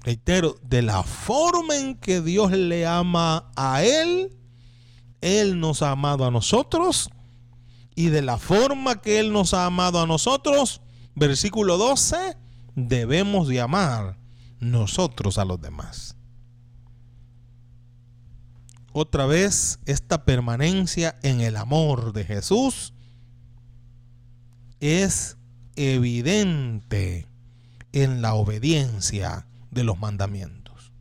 Reitero, 0.00 0.56
de 0.62 0.82
la 0.82 1.02
forma 1.02 1.76
en 1.76 1.96
que 1.96 2.20
Dios 2.20 2.52
le 2.52 2.86
ama 2.86 3.50
a 3.56 3.82
Él, 3.82 4.36
Él 5.20 5.58
nos 5.58 5.82
ha 5.82 5.92
amado 5.92 6.24
a 6.24 6.30
nosotros. 6.30 7.10
Y 7.94 8.08
de 8.08 8.22
la 8.22 8.38
forma 8.38 9.00
que 9.00 9.18
Él 9.18 9.32
nos 9.32 9.54
ha 9.54 9.66
amado 9.66 10.00
a 10.00 10.06
nosotros, 10.06 10.80
versículo 11.16 11.78
12, 11.78 12.36
debemos 12.76 13.48
de 13.48 13.60
amar 13.60 14.18
nosotros 14.60 15.38
a 15.38 15.44
los 15.44 15.60
demás. 15.60 16.16
Otra 18.92 19.26
vez, 19.26 19.80
esta 19.86 20.24
permanencia 20.24 21.18
en 21.22 21.40
el 21.40 21.56
amor 21.56 22.12
de 22.12 22.24
Jesús 22.24 22.94
es 24.80 25.36
evidente 25.74 27.26
en 27.92 28.22
la 28.22 28.34
obediencia 28.34 29.46
de 29.70 29.84
los 29.84 29.98
mandamientos. 29.98 30.92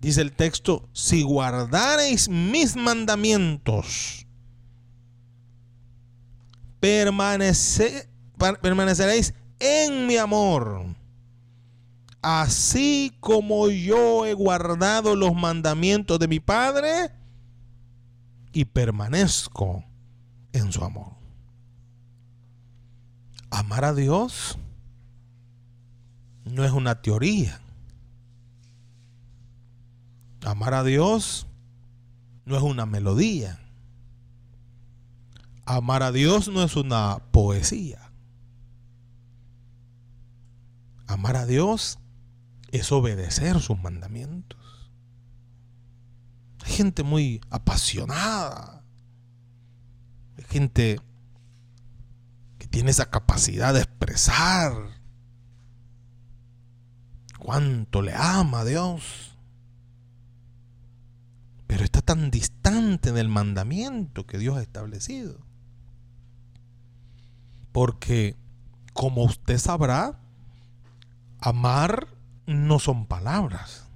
Dice 0.00 0.20
el 0.20 0.32
texto, 0.32 0.88
si 0.92 1.22
guardareis 1.22 2.28
mis 2.28 2.74
mandamientos, 2.76 4.26
permaneceréis 6.82 9.34
en 9.60 10.08
mi 10.08 10.16
amor, 10.16 10.84
así 12.20 13.16
como 13.20 13.68
yo 13.68 14.26
he 14.26 14.34
guardado 14.34 15.14
los 15.14 15.32
mandamientos 15.32 16.18
de 16.18 16.26
mi 16.26 16.40
Padre 16.40 17.12
y 18.52 18.64
permanezco 18.64 19.84
en 20.52 20.72
su 20.72 20.82
amor. 20.82 21.12
Amar 23.50 23.84
a 23.84 23.94
Dios 23.94 24.58
no 26.44 26.64
es 26.64 26.72
una 26.72 27.00
teoría. 27.00 27.60
Amar 30.44 30.74
a 30.74 30.82
Dios 30.82 31.46
no 32.44 32.56
es 32.56 32.62
una 32.62 32.86
melodía. 32.86 33.61
Amar 35.64 36.02
a 36.02 36.12
Dios 36.12 36.48
no 36.48 36.62
es 36.62 36.76
una 36.76 37.18
poesía. 37.30 38.12
Amar 41.06 41.36
a 41.36 41.46
Dios 41.46 41.98
es 42.70 42.90
obedecer 42.90 43.60
sus 43.60 43.78
mandamientos. 43.80 44.58
Hay 46.64 46.72
gente 46.72 47.02
muy 47.02 47.40
apasionada. 47.50 48.84
Hay 50.38 50.44
gente 50.48 51.00
tiene 52.72 52.90
esa 52.90 53.10
capacidad 53.10 53.74
de 53.74 53.80
expresar 53.80 54.72
cuánto 57.38 58.00
le 58.00 58.14
ama 58.14 58.60
a 58.60 58.64
Dios. 58.64 59.36
Pero 61.66 61.84
está 61.84 62.00
tan 62.00 62.30
distante 62.30 63.12
del 63.12 63.28
mandamiento 63.28 64.26
que 64.26 64.38
Dios 64.38 64.56
ha 64.56 64.62
establecido. 64.62 65.38
Porque, 67.72 68.36
como 68.92 69.24
usted 69.24 69.58
sabrá, 69.58 70.20
amar 71.40 72.08
no 72.46 72.78
son 72.78 73.06
palabras, 73.06 73.88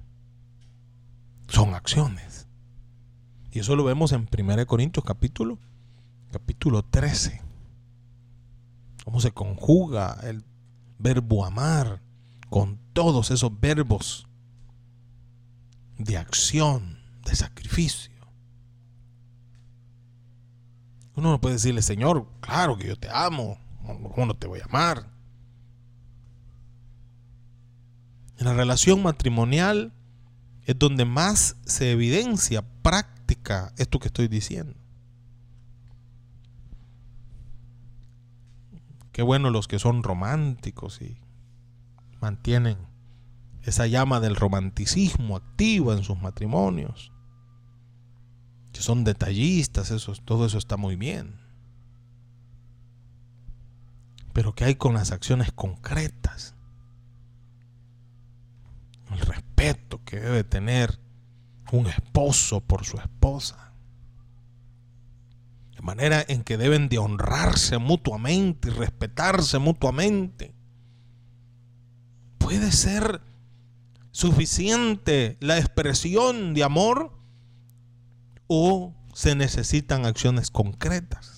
son 1.49 1.75
acciones. 1.75 2.49
Y 3.53 3.61
eso 3.61 3.77
lo 3.77 3.85
vemos 3.85 4.13
en 4.13 4.29
1 4.31 4.67
Corintios 4.67 5.05
capítulo, 5.05 5.59
capítulo 6.33 6.83
13 6.83 7.47
cómo 9.07 9.21
se 9.21 9.31
conjuga 9.31 10.19
el 10.25 10.45
verbo 10.99 11.45
amar 11.45 12.03
con 12.51 12.81
todos 12.93 13.31
esos 13.31 13.61
verbos 13.61 14.27
de 15.97 16.19
acción, 16.19 16.99
de 17.25 17.37
sacrificio. 17.37 18.13
Uno 21.15 21.31
no 21.31 21.41
puede 21.41 21.55
decirle, 21.55 21.83
Señor, 21.83 22.27
claro 22.41 22.77
que 22.77 22.89
yo 22.89 22.97
te 22.97 23.09
amo, 23.09 23.59
¿cómo 23.87 24.27
no 24.27 24.35
te 24.35 24.47
voy 24.47 24.61
a 24.61 24.65
amar? 24.65 25.11
En 28.39 28.47
la 28.47 28.55
relación 28.55 29.03
matrimonial 29.03 29.93
es 30.65 30.79
donde 30.79 31.05
más 31.05 31.57
se 31.65 31.93
evidencia 31.93 32.63
práctica 32.83 33.73
esto 33.79 33.99
que 33.99 34.09
estoy 34.09 34.29
diciendo. 34.29 34.75
Qué 39.13 39.23
bueno 39.23 39.51
los 39.51 39.69
que 39.69 39.79
son 39.79 40.03
románticos 40.03 41.01
y 41.01 41.19
mantienen 42.21 42.77
esa 43.63 43.87
llama 43.87 44.21
del 44.21 44.37
romanticismo 44.37 45.37
activa 45.37 45.95
en 45.95 46.05
sus 46.05 46.21
matrimonios. 46.21 47.13
Que 48.73 48.83
son 48.83 49.05
detallistas, 49.05 49.91
eso, 49.91 50.13
todo 50.25 50.45
eso 50.45 50.59
está 50.59 50.77
muy 50.77 50.97
bien. 50.97 51.46
Pero 54.37 54.55
¿qué 54.55 54.67
hay 54.67 54.75
con 54.75 54.93
las 54.93 55.13
acciones 55.13 55.51
concretas? 55.51 56.55
El 59.11 59.19
respeto 59.21 60.05
que 60.05 60.21
debe 60.21 60.45
tener 60.45 61.01
un 61.73 61.87
esposo 61.87 62.61
por 62.61 62.85
su 62.85 62.99
esposa 62.99 63.73
de 65.75 65.81
manera 65.81 66.23
en 66.29 66.45
que 66.45 66.59
deben 66.59 66.91
de 66.91 66.99
honrarse 66.99 67.79
mutuamente 67.79 68.69
y 68.69 68.73
respetarse 68.73 69.59
mutuamente. 69.59 70.55
Puede 72.37 72.73
ser 72.73 73.23
suficiente 74.11 75.39
la 75.41 75.57
expresión 75.57 76.53
de 76.53 76.63
amor 76.63 77.19
o 78.49 78.95
se 79.15 79.35
necesitan 79.35 80.05
acciones 80.05 80.51
concretas. 80.51 81.36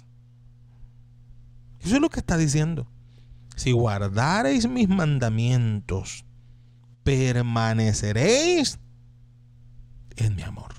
Eso 1.89 1.97
es 1.97 2.03
lo 2.03 2.11
que 2.11 2.21
está 2.21 2.37
diciendo. 2.37 2.87
Si 3.57 3.73
guardareis 3.73 4.69
mis 4.69 4.89
mandamientos, 4.89 6.25
permaneceréis 7.03 8.79
en 10.17 10.37
mi 10.37 10.43
amor 10.43 10.79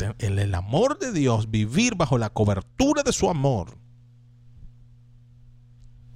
en 0.00 0.38
el 0.38 0.54
amor 0.54 0.98
de 0.98 1.12
Dios, 1.12 1.50
vivir 1.50 1.96
bajo 1.96 2.18
la 2.18 2.30
cobertura 2.30 3.02
de 3.02 3.12
su 3.12 3.28
amor, 3.28 3.78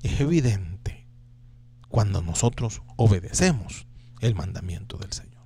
es 0.03 0.21
evidente 0.21 1.09
cuando 1.89 2.23
nosotros 2.23 2.83
obedecemos 2.97 3.87
el 4.21 4.35
mandamiento 4.35 4.97
del 4.99 5.13
Señor. 5.13 5.45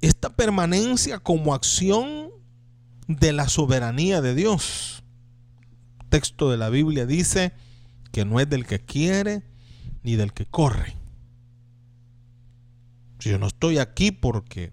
Esta 0.00 0.30
permanencia 0.34 1.18
como 1.18 1.54
acción 1.54 2.29
de 3.18 3.32
la 3.32 3.48
soberanía 3.48 4.20
de 4.20 4.34
Dios. 4.34 5.02
texto 6.08 6.50
de 6.50 6.56
la 6.56 6.70
Biblia 6.70 7.06
dice 7.06 7.52
que 8.12 8.24
no 8.24 8.40
es 8.40 8.48
del 8.48 8.66
que 8.66 8.80
quiere 8.80 9.42
ni 10.02 10.16
del 10.16 10.32
que 10.32 10.46
corre. 10.46 10.96
Yo 13.18 13.38
no 13.38 13.46
estoy 13.46 13.78
aquí 13.78 14.12
porque 14.12 14.72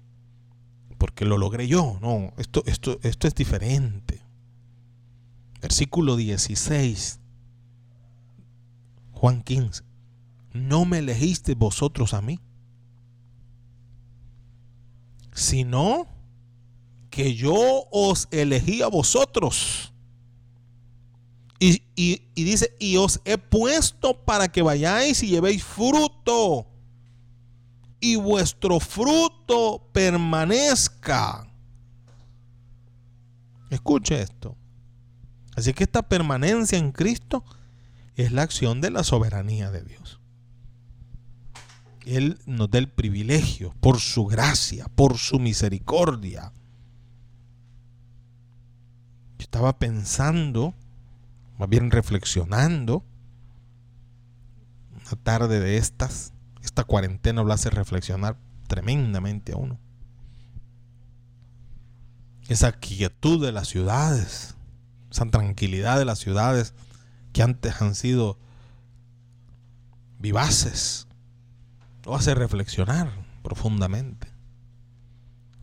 porque 0.97 1.25
lo 1.25 1.37
logré 1.37 1.67
yo. 1.67 1.99
No, 2.01 2.33
esto, 2.37 2.63
esto, 2.65 2.99
esto 3.03 3.27
es 3.27 3.35
diferente. 3.35 4.21
Versículo 5.61 6.15
16. 6.15 7.19
Juan 9.11 9.43
15. 9.43 9.83
No 10.53 10.85
me 10.85 10.99
elegiste 10.99 11.53
vosotros 11.53 12.15
a 12.15 12.21
mí, 12.21 12.39
sino 15.33 16.07
que 17.17 17.33
yo 17.33 17.87
os 17.89 18.27
elegí 18.29 18.83
a 18.83 18.87
vosotros. 18.89 19.91
Y, 21.59 21.81
y, 21.95 22.43
dice, 22.43 22.75
y 22.79 22.97
os 22.97 23.21
he 23.25 23.39
puesto 23.39 24.23
para 24.23 24.49
que 24.49 24.61
vayáis 24.61 25.23
y 25.23 25.29
llevéis 25.29 25.63
fruto 25.63 26.67
y 27.99 28.17
vuestro 28.17 28.79
fruto 28.79 29.89
permanezca. 29.91 31.51
Escuche 33.71 34.21
esto. 34.21 34.55
Así 35.55 35.73
que 35.73 35.85
esta 35.85 36.07
permanencia 36.07 36.77
en 36.77 36.91
Cristo 36.91 37.43
es 38.15 38.31
la 38.31 38.43
acción 38.43 38.79
de 38.79 38.91
la 38.91 39.03
soberanía 39.03 39.71
de 39.71 39.81
Dios. 39.81 40.19
Él 42.05 42.37
nos 42.45 42.69
da 42.69 42.77
el 42.77 42.89
privilegio 42.89 43.73
por 43.79 43.99
su 43.99 44.27
gracia, 44.27 44.85
por 44.93 45.17
su 45.17 45.39
misericordia. 45.39 46.53
Estaba 49.47 49.79
pensando, 49.79 50.75
más 51.57 51.69
bien 51.69 51.89
reflexionando, 51.89 53.05
una 54.91 55.23
tarde 55.23 55.61
de 55.61 55.77
estas, 55.77 56.33
esta 56.61 56.83
cuarentena 56.83 57.43
lo 57.43 57.53
hace 57.53 57.69
reflexionar 57.69 58.37
tremendamente 58.67 59.53
a 59.53 59.55
uno. 59.55 59.79
esa 62.49 62.73
quietud 62.73 63.45
de 63.45 63.51
las 63.53 63.69
ciudades, 63.69 64.55
esa 65.09 65.25
tranquilidad 65.25 65.97
de 65.97 66.05
las 66.05 66.19
ciudades 66.19 66.73
que 67.33 67.41
antes 67.41 67.81
han 67.81 67.95
sido 67.95 68.37
vivaces, 70.19 71.07
lo 72.05 72.15
hace 72.15 72.35
reflexionar 72.35 73.11
profundamente. 73.43 74.27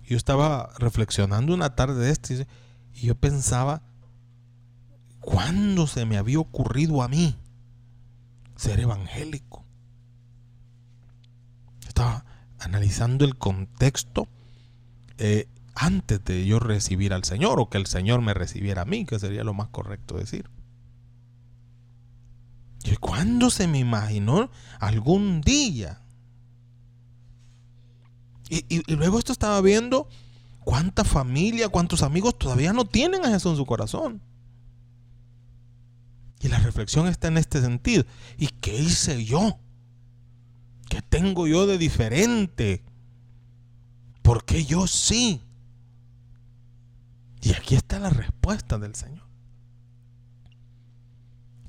Yo 0.04 0.16
estaba 0.16 0.70
reflexionando 0.78 1.54
una 1.54 1.74
tarde 1.74 2.04
de 2.04 2.10
este 2.10 2.34
y 2.34 2.46
yo 2.94 3.14
pensaba, 3.14 3.82
¿cuándo 5.20 5.86
se 5.86 6.06
me 6.06 6.16
había 6.16 6.38
ocurrido 6.38 7.02
a 7.02 7.08
mí 7.08 7.36
ser 8.56 8.80
evangélico? 8.80 9.64
Estaba 11.86 12.24
analizando 12.58 13.24
el 13.24 13.36
contexto 13.36 14.28
eh, 15.18 15.48
antes 15.74 16.24
de 16.24 16.46
yo 16.46 16.60
recibir 16.60 17.12
al 17.12 17.24
Señor 17.24 17.60
o 17.60 17.68
que 17.68 17.78
el 17.78 17.86
Señor 17.86 18.20
me 18.20 18.34
recibiera 18.34 18.82
a 18.82 18.84
mí, 18.84 19.04
que 19.04 19.18
sería 19.18 19.44
lo 19.44 19.54
más 19.54 19.68
correcto 19.68 20.16
decir. 20.16 20.48
¿Y 22.84 22.96
cuándo 22.96 23.50
se 23.50 23.66
me 23.66 23.78
imaginó 23.78 24.50
algún 24.78 25.40
día? 25.40 26.02
Y, 28.50 28.64
y, 28.68 28.94
luego 28.94 29.18
esto 29.18 29.32
estaba 29.32 29.60
viendo 29.62 30.08
cuánta 30.64 31.04
familia, 31.04 31.68
cuántos 31.68 32.02
amigos 32.02 32.38
todavía 32.38 32.72
no 32.72 32.84
tienen 32.84 33.24
a 33.24 33.28
Jesús 33.28 33.52
en 33.52 33.56
su 33.56 33.66
corazón. 33.66 34.22
Y 36.40 36.48
la 36.48 36.58
reflexión 36.58 37.06
está 37.06 37.28
en 37.28 37.38
este 37.38 37.60
sentido. 37.60 38.04
¿Y 38.36 38.48
qué 38.48 38.76
hice 38.76 39.24
yo? 39.24 39.58
¿Qué 40.88 41.00
tengo 41.00 41.46
yo 41.46 41.66
de 41.66 41.78
diferente? 41.78 42.84
Porque 44.22 44.64
yo 44.64 44.86
sí? 44.86 45.40
Y 47.40 47.52
aquí 47.52 47.76
está 47.76 47.98
la 47.98 48.10
respuesta 48.10 48.78
del 48.78 48.94
Señor. 48.94 49.26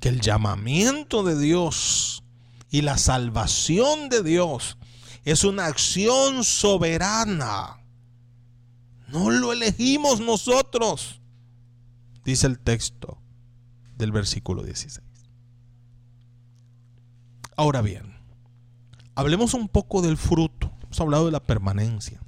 Que 0.00 0.08
el 0.08 0.20
llamamiento 0.20 1.22
de 1.22 1.38
Dios 1.38 2.22
y 2.70 2.82
la 2.82 2.98
salvación 2.98 4.08
de 4.08 4.22
Dios 4.22 4.76
es 5.24 5.44
una 5.44 5.66
acción 5.66 6.44
soberana. 6.44 7.78
No 9.08 9.30
lo 9.30 9.52
elegimos 9.52 10.20
nosotros, 10.20 11.20
dice 12.24 12.46
el 12.46 12.58
texto 12.58 13.18
del 13.96 14.12
versículo 14.12 14.62
16. 14.62 15.00
Ahora 17.56 17.82
bien, 17.82 18.14
hablemos 19.14 19.54
un 19.54 19.68
poco 19.68 20.02
del 20.02 20.16
fruto. 20.16 20.72
Hemos 20.82 21.00
hablado 21.00 21.26
de 21.26 21.32
la 21.32 21.40
permanencia. 21.40 22.20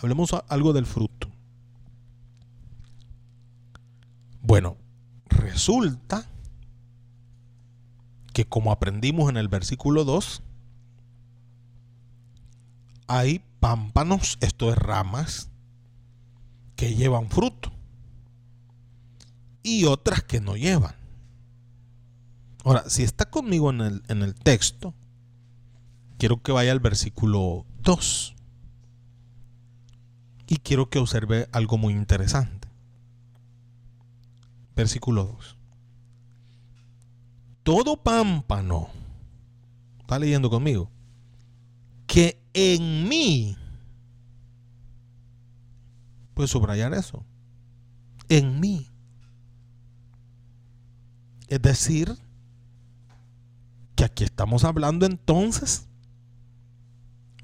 Hablemos 0.00 0.30
algo 0.48 0.72
del 0.72 0.86
fruto. 0.86 1.28
Bueno, 4.40 4.76
resulta 5.26 6.28
que 8.32 8.46
como 8.46 8.72
aprendimos 8.72 9.28
en 9.28 9.36
el 9.36 9.48
versículo 9.48 10.04
2, 10.04 10.42
hay 13.08 13.42
pámpanos, 13.60 14.38
esto 14.40 14.70
es 14.70 14.78
ramas, 14.78 15.47
que 16.78 16.94
llevan 16.94 17.28
fruto 17.28 17.70
y 19.62 19.84
otras 19.84 20.22
que 20.22 20.40
no 20.40 20.56
llevan. 20.56 20.94
Ahora, 22.64 22.88
si 22.88 23.02
está 23.02 23.28
conmigo 23.28 23.68
en 23.68 23.80
el, 23.82 24.02
en 24.08 24.22
el 24.22 24.34
texto, 24.34 24.94
quiero 26.16 26.40
que 26.40 26.52
vaya 26.52 26.72
al 26.72 26.80
versículo 26.80 27.66
2 27.82 28.34
y 30.46 30.56
quiero 30.58 30.88
que 30.88 30.98
observe 30.98 31.48
algo 31.52 31.76
muy 31.76 31.92
interesante 31.92 32.68
versículo 34.78 35.24
2. 35.24 35.56
Todo 37.64 37.96
pámpano, 37.96 38.88
está 40.00 40.18
leyendo 40.18 40.48
conmigo, 40.48 40.90
que 42.06 42.40
en 42.54 43.08
mí, 43.08 43.56
puedes 46.38 46.52
subrayar 46.52 46.94
eso, 46.94 47.26
en 48.28 48.60
mí. 48.60 48.88
Es 51.48 51.60
decir, 51.60 52.16
que 53.96 54.04
aquí 54.04 54.22
estamos 54.22 54.62
hablando 54.62 55.04
entonces 55.04 55.88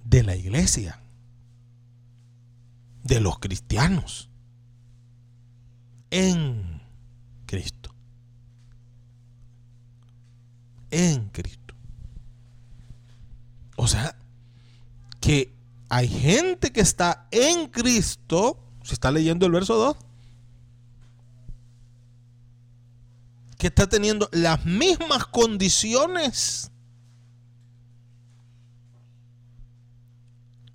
de 0.04 0.22
la 0.22 0.36
iglesia, 0.36 1.02
de 3.02 3.18
los 3.18 3.40
cristianos, 3.40 4.30
en 6.10 6.80
Cristo. 7.46 7.92
En 10.92 11.30
Cristo. 11.30 11.74
O 13.74 13.88
sea, 13.88 14.16
que 15.20 15.52
hay 15.88 16.06
gente 16.06 16.70
que 16.72 16.80
está 16.80 17.26
en 17.32 17.66
Cristo, 17.66 18.60
se 18.84 18.94
está 18.94 19.10
leyendo 19.10 19.46
el 19.46 19.52
verso 19.52 19.74
2, 19.74 19.96
que 23.58 23.66
está 23.66 23.88
teniendo 23.88 24.28
las 24.30 24.64
mismas 24.64 25.26
condiciones. 25.26 26.70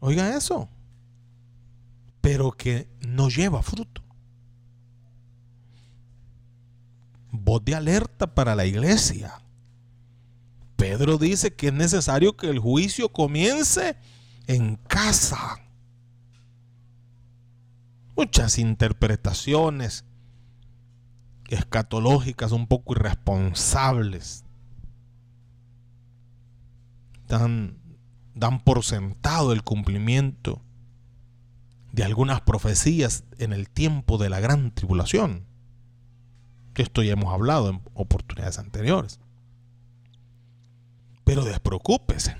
Oiga 0.01 0.35
eso. 0.35 0.69
Pero 2.19 2.51
que 2.51 2.89
no 2.99 3.29
lleva 3.29 3.63
fruto. 3.63 4.01
voz 7.31 7.63
de 7.63 7.75
alerta 7.75 8.33
para 8.33 8.55
la 8.55 8.65
iglesia. 8.65 9.41
Pedro 10.75 11.17
dice 11.17 11.53
que 11.53 11.67
es 11.67 11.73
necesario 11.73 12.37
que 12.37 12.47
el 12.47 12.59
juicio 12.59 13.09
comience 13.09 13.97
en 14.47 14.75
casa. 14.75 15.59
Muchas 18.19 18.59
interpretaciones 18.59 20.05
escatológicas 21.47 22.51
un 22.51 22.67
poco 22.67 22.93
irresponsables 22.93 24.45
dan, 27.27 27.77
dan 28.35 28.59
por 28.59 28.83
sentado 28.83 29.53
el 29.53 29.63
cumplimiento 29.63 30.61
de 31.91 32.03
algunas 32.03 32.41
profecías 32.41 33.23
en 33.37 33.53
el 33.53 33.69
tiempo 33.69 34.17
de 34.17 34.29
la 34.29 34.39
gran 34.39 34.71
tribulación 34.73 35.49
esto 36.81 37.03
ya 37.03 37.13
hemos 37.13 37.33
hablado 37.33 37.69
en 37.69 37.81
oportunidades 37.93 38.57
anteriores. 38.57 39.19
Pero 41.23 41.43
despreocúpese. 41.43 42.37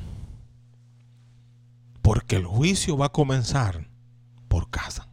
Porque 2.01 2.37
el 2.37 2.45
juicio 2.45 2.97
va 2.97 3.07
a 3.07 3.11
comenzar 3.11 3.89
por 4.47 4.69
casa. 4.69 5.08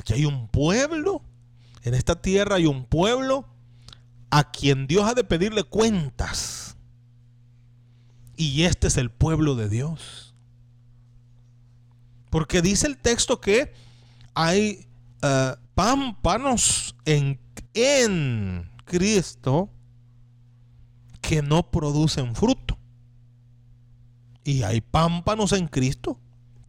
Aquí 0.00 0.14
hay 0.14 0.24
un 0.24 0.48
pueblo, 0.48 1.22
en 1.82 1.92
esta 1.92 2.22
tierra 2.22 2.56
hay 2.56 2.64
un 2.64 2.86
pueblo 2.86 3.46
a 4.30 4.50
quien 4.50 4.86
Dios 4.86 5.04
ha 5.06 5.12
de 5.12 5.24
pedirle 5.24 5.62
cuentas. 5.62 6.78
Y 8.34 8.62
este 8.62 8.86
es 8.86 8.96
el 8.96 9.10
pueblo 9.10 9.56
de 9.56 9.68
Dios. 9.68 10.34
Porque 12.30 12.62
dice 12.62 12.86
el 12.86 12.96
texto 12.96 13.42
que 13.42 13.74
hay 14.32 14.88
eh, 15.20 15.56
pámpanos 15.74 16.96
en, 17.04 17.38
en 17.74 18.70
Cristo 18.86 19.68
que 21.20 21.42
no 21.42 21.70
producen 21.70 22.34
fruto. 22.34 22.78
Y 24.44 24.62
hay 24.62 24.80
pámpanos 24.80 25.52
en 25.52 25.68
Cristo 25.68 26.18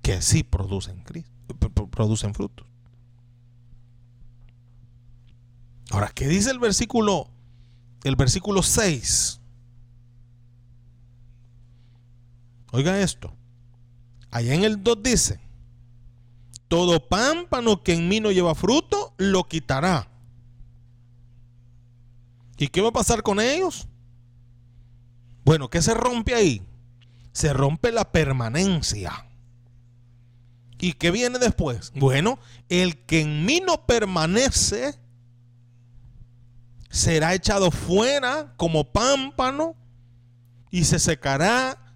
que 0.02 0.22
sí 0.22 0.44
producen, 0.44 1.02
producen 1.92 2.34
frutos. 2.34 2.71
Ahora, 5.92 6.10
¿qué 6.10 6.28
dice 6.28 6.50
el 6.50 6.60
versículo? 6.60 7.30
El 8.04 8.16
versículo 8.16 8.64
6. 8.64 9.42
Oiga 12.72 13.00
esto. 13.02 13.36
Allá 14.32 14.54
en 14.54 14.64
el 14.64 14.82
2 14.82 15.04
dice, 15.04 15.42
todo 16.70 17.10
pámpano 17.10 17.84
que 17.84 17.94
en 17.94 18.08
mí 18.08 18.22
no 18.22 18.32
lleva 18.32 18.56
fruto, 18.56 19.14
lo 19.18 19.44
quitará. 19.44 20.08
¿Y 22.58 22.70
qué 22.70 22.80
va 22.80 22.90
a 22.90 22.94
pasar 22.94 23.22
con 23.22 23.42
ellos? 23.42 23.90
Bueno, 25.44 25.70
¿qué 25.70 25.82
se 25.82 25.94
rompe 25.94 26.34
ahí? 26.34 26.62
Se 27.34 27.52
rompe 27.52 27.92
la 27.92 28.10
permanencia. 28.10 29.26
¿Y 30.80 30.94
qué 30.94 31.12
viene 31.12 31.38
después? 31.38 31.92
Bueno, 31.94 32.40
el 32.70 33.06
que 33.06 33.22
en 33.22 33.46
mí 33.46 33.62
no 33.66 33.86
permanece 33.86 35.01
será 36.92 37.34
echado 37.34 37.72
fuera 37.72 38.54
como 38.58 38.92
pámpano 38.92 39.76
y 40.70 40.84
se 40.84 41.00
secará 41.00 41.96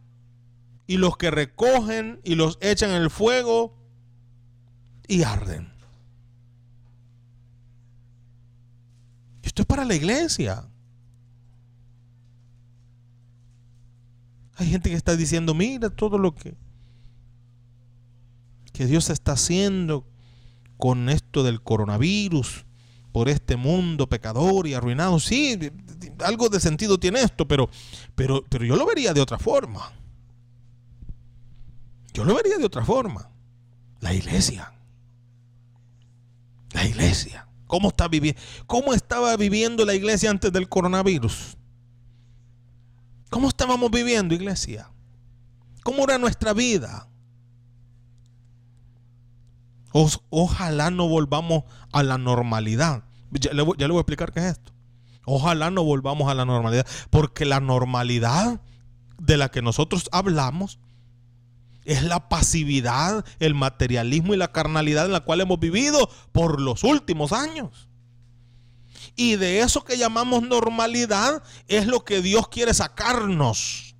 y 0.87 0.97
los 0.97 1.17
que 1.17 1.29
recogen 1.31 2.21
y 2.23 2.35
los 2.35 2.57
echan 2.61 2.91
en 2.91 3.01
el 3.01 3.09
fuego 3.09 3.77
y 5.07 5.23
arden. 5.23 5.73
Esto 9.43 9.61
es 9.61 9.65
para 9.65 9.85
la 9.85 9.95
iglesia. 9.95 10.67
Hay 14.55 14.69
gente 14.69 14.89
que 14.89 14.95
está 14.95 15.17
diciendo, 15.17 15.53
mira 15.53 15.89
todo 15.89 16.17
lo 16.17 16.33
que, 16.33 16.55
que 18.71 18.85
Dios 18.85 19.09
está 19.09 19.33
haciendo 19.33 20.07
con 20.77 21.09
esto 21.09 21.43
del 21.43 21.61
coronavirus, 21.61 22.64
por 23.15 23.29
este 23.29 23.55
mundo 23.55 24.09
pecador 24.09 24.67
y 24.67 24.73
arruinado. 24.73 25.21
Sí, 25.21 25.57
algo 26.19 26.49
de 26.49 26.59
sentido 26.59 26.97
tiene 26.97 27.21
esto, 27.21 27.47
pero, 27.47 27.69
pero, 28.13 28.43
pero 28.49 28.65
yo 28.65 28.75
lo 28.75 28.85
vería 28.85 29.13
de 29.13 29.21
otra 29.21 29.39
forma. 29.39 29.93
Yo 32.13 32.25
lo 32.25 32.35
vería 32.35 32.57
de 32.57 32.65
otra 32.65 32.83
forma. 32.83 33.29
La 34.01 34.13
iglesia. 34.13 34.73
La 36.73 36.83
iglesia. 36.85 37.47
¿Cómo, 37.67 37.87
está? 37.87 38.09
¿Cómo 38.67 38.93
estaba 38.93 39.37
viviendo 39.37 39.85
la 39.85 39.93
iglesia 39.93 40.29
antes 40.29 40.51
del 40.51 40.67
coronavirus? 40.67 41.55
¿Cómo 43.29 43.47
estábamos 43.47 43.91
viviendo, 43.91 44.35
iglesia? 44.35 44.91
¿Cómo 45.83 46.03
era 46.03 46.17
nuestra 46.17 46.51
vida? 46.51 47.07
ojalá 50.29 50.91
no 50.91 51.07
volvamos 51.07 51.63
a 51.93 52.03
la 52.03 52.17
normalidad. 52.17 53.04
Ya 53.31 53.53
le, 53.53 53.63
voy 53.63 53.75
a 53.79 53.99
explicar 53.99 54.31
qué 54.31 54.39
es 54.39 54.45
esto. 54.45 54.71
Ojalá 55.25 55.71
no 55.71 55.83
volvamos 55.83 56.29
a 56.29 56.33
la 56.33 56.45
normalidad. 56.45 56.85
Porque 57.09 57.45
la 57.45 57.59
normalidad 57.59 58.61
de 59.19 59.37
la 59.37 59.49
que 59.49 59.61
nosotros 59.61 60.09
hablamos 60.11 60.79
es 61.83 62.03
la 62.03 62.29
pasividad, 62.29 63.23
el 63.39 63.53
materialismo 63.53 64.33
y 64.33 64.37
la 64.37 64.51
carnalidad 64.51 65.05
en 65.05 65.11
la 65.11 65.21
cual 65.21 65.41
hemos 65.41 65.59
vivido 65.59 66.09
por 66.31 66.59
los 66.59 66.83
últimos 66.83 67.31
años. 67.31 67.89
Y 69.15 69.35
de 69.35 69.59
eso 69.61 69.83
que 69.83 69.97
llamamos 69.97 70.43
normalidad 70.43 71.43
es 71.67 71.87
lo 71.87 72.03
que 72.03 72.21
Dios 72.21 72.47
quiere 72.49 72.73
sacarnos. 72.73 73.95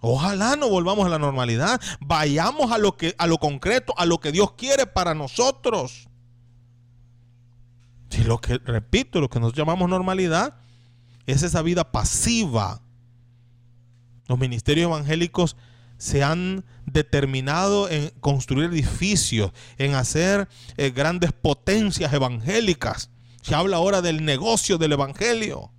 Ojalá 0.00 0.54
no 0.54 0.68
volvamos 0.68 1.06
a 1.06 1.08
la 1.08 1.18
normalidad, 1.18 1.80
vayamos 2.00 2.70
a 2.70 2.78
lo 2.78 2.96
que 2.96 3.16
a 3.18 3.26
lo 3.26 3.38
concreto, 3.38 3.94
a 3.96 4.06
lo 4.06 4.20
que 4.20 4.30
Dios 4.30 4.52
quiere 4.52 4.86
para 4.86 5.14
nosotros. 5.14 6.08
Si 8.18 8.24
lo 8.24 8.40
que 8.40 8.58
repito, 8.58 9.20
lo 9.20 9.30
que 9.30 9.38
nos 9.38 9.52
llamamos 9.52 9.88
normalidad 9.88 10.56
es 11.26 11.44
esa 11.44 11.62
vida 11.62 11.92
pasiva. 11.92 12.82
Los 14.26 14.40
ministerios 14.40 14.88
evangélicos 14.88 15.56
se 15.98 16.24
han 16.24 16.64
determinado 16.84 17.88
en 17.88 18.10
construir 18.18 18.70
edificios, 18.70 19.52
en 19.76 19.94
hacer 19.94 20.48
eh, 20.76 20.90
grandes 20.90 21.30
potencias 21.32 22.12
evangélicas. 22.12 23.10
Se 23.40 23.54
habla 23.54 23.76
ahora 23.76 24.02
del 24.02 24.24
negocio 24.24 24.78
del 24.78 24.94
evangelio. 24.94 25.70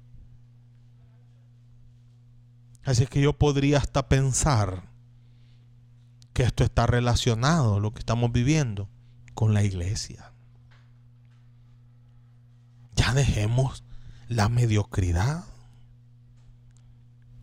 Así 2.86 3.06
que 3.06 3.20
yo 3.20 3.34
podría 3.34 3.80
hasta 3.80 4.08
pensar 4.08 4.90
que 6.32 6.44
esto 6.44 6.64
está 6.64 6.88
relacionado, 6.88 7.82
lo 7.82 7.92
que 7.92 8.00
estamos 8.00 8.32
viviendo, 8.32 8.88
con 9.34 9.54
la 9.54 9.66
iglesia. 9.66 10.32
Ya 13.00 13.14
dejemos 13.14 13.86
la 14.28 14.50
mediocridad. 14.50 15.46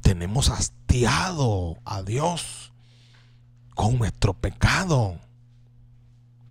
Tenemos 0.03 0.51
hastiado 0.51 1.79
a 1.87 2.03
Dios 2.03 2.75
con 3.75 3.97
nuestro 3.97 4.35
pecado. 4.35 5.19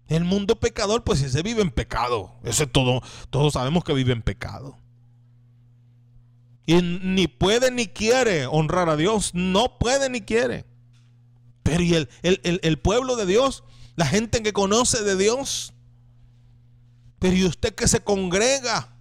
El 0.07 0.23
mundo 0.23 0.59
pecador, 0.59 1.03
pues 1.03 1.19
si 1.19 1.29
se 1.29 1.43
vive 1.43 1.61
en 1.61 1.69
pecado. 1.69 2.31
Eso 2.43 2.63
es 2.63 2.71
todo. 2.71 3.03
Todos 3.29 3.53
sabemos 3.53 3.83
que 3.83 3.93
vive 3.93 4.11
en 4.11 4.23
pecado. 4.23 4.75
Y 6.65 6.81
ni 6.81 7.27
puede 7.27 7.69
ni 7.69 7.85
quiere 7.85 8.47
honrar 8.47 8.89
a 8.89 8.95
Dios. 8.95 9.35
No 9.35 9.77
puede 9.77 10.09
ni 10.09 10.21
quiere. 10.21 10.65
Pero 11.61 11.83
y 11.83 11.93
el, 11.93 12.09
el 12.23 12.79
pueblo 12.79 13.15
de 13.17 13.27
Dios, 13.27 13.65
la 13.95 14.07
gente 14.07 14.41
que 14.41 14.51
conoce 14.51 15.03
de 15.03 15.15
Dios. 15.15 15.75
Pero 17.19 17.35
y 17.35 17.45
usted 17.45 17.75
que 17.75 17.87
se 17.87 17.99
congrega. 17.99 18.94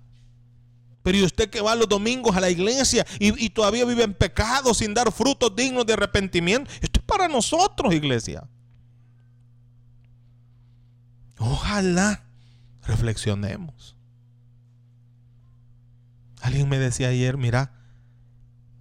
Pero 1.05 1.19
y 1.19 1.23
usted 1.23 1.51
que 1.51 1.61
va 1.61 1.75
los 1.75 1.87
domingos 1.87 2.35
a 2.35 2.41
la 2.41 2.49
iglesia 2.49 3.07
y, 3.21 3.51
todavía 3.51 3.85
vive 3.85 4.05
en 4.05 4.15
pecado 4.15 4.73
sin 4.73 4.95
dar 4.95 5.13
frutos 5.13 5.55
dignos 5.55 5.85
de 5.85 5.93
arrepentimiento. 5.93 6.71
Esto 6.81 6.99
es 7.01 7.05
para 7.05 7.29
nosotros, 7.29 7.93
iglesia. 7.93 8.49
Ojalá 11.37 12.25
reflexionemos. 12.87 13.95
Alguien 16.41 16.71
me 16.71 16.79
decía 16.79 17.09
ayer, 17.09 17.37
mira, 17.37 17.75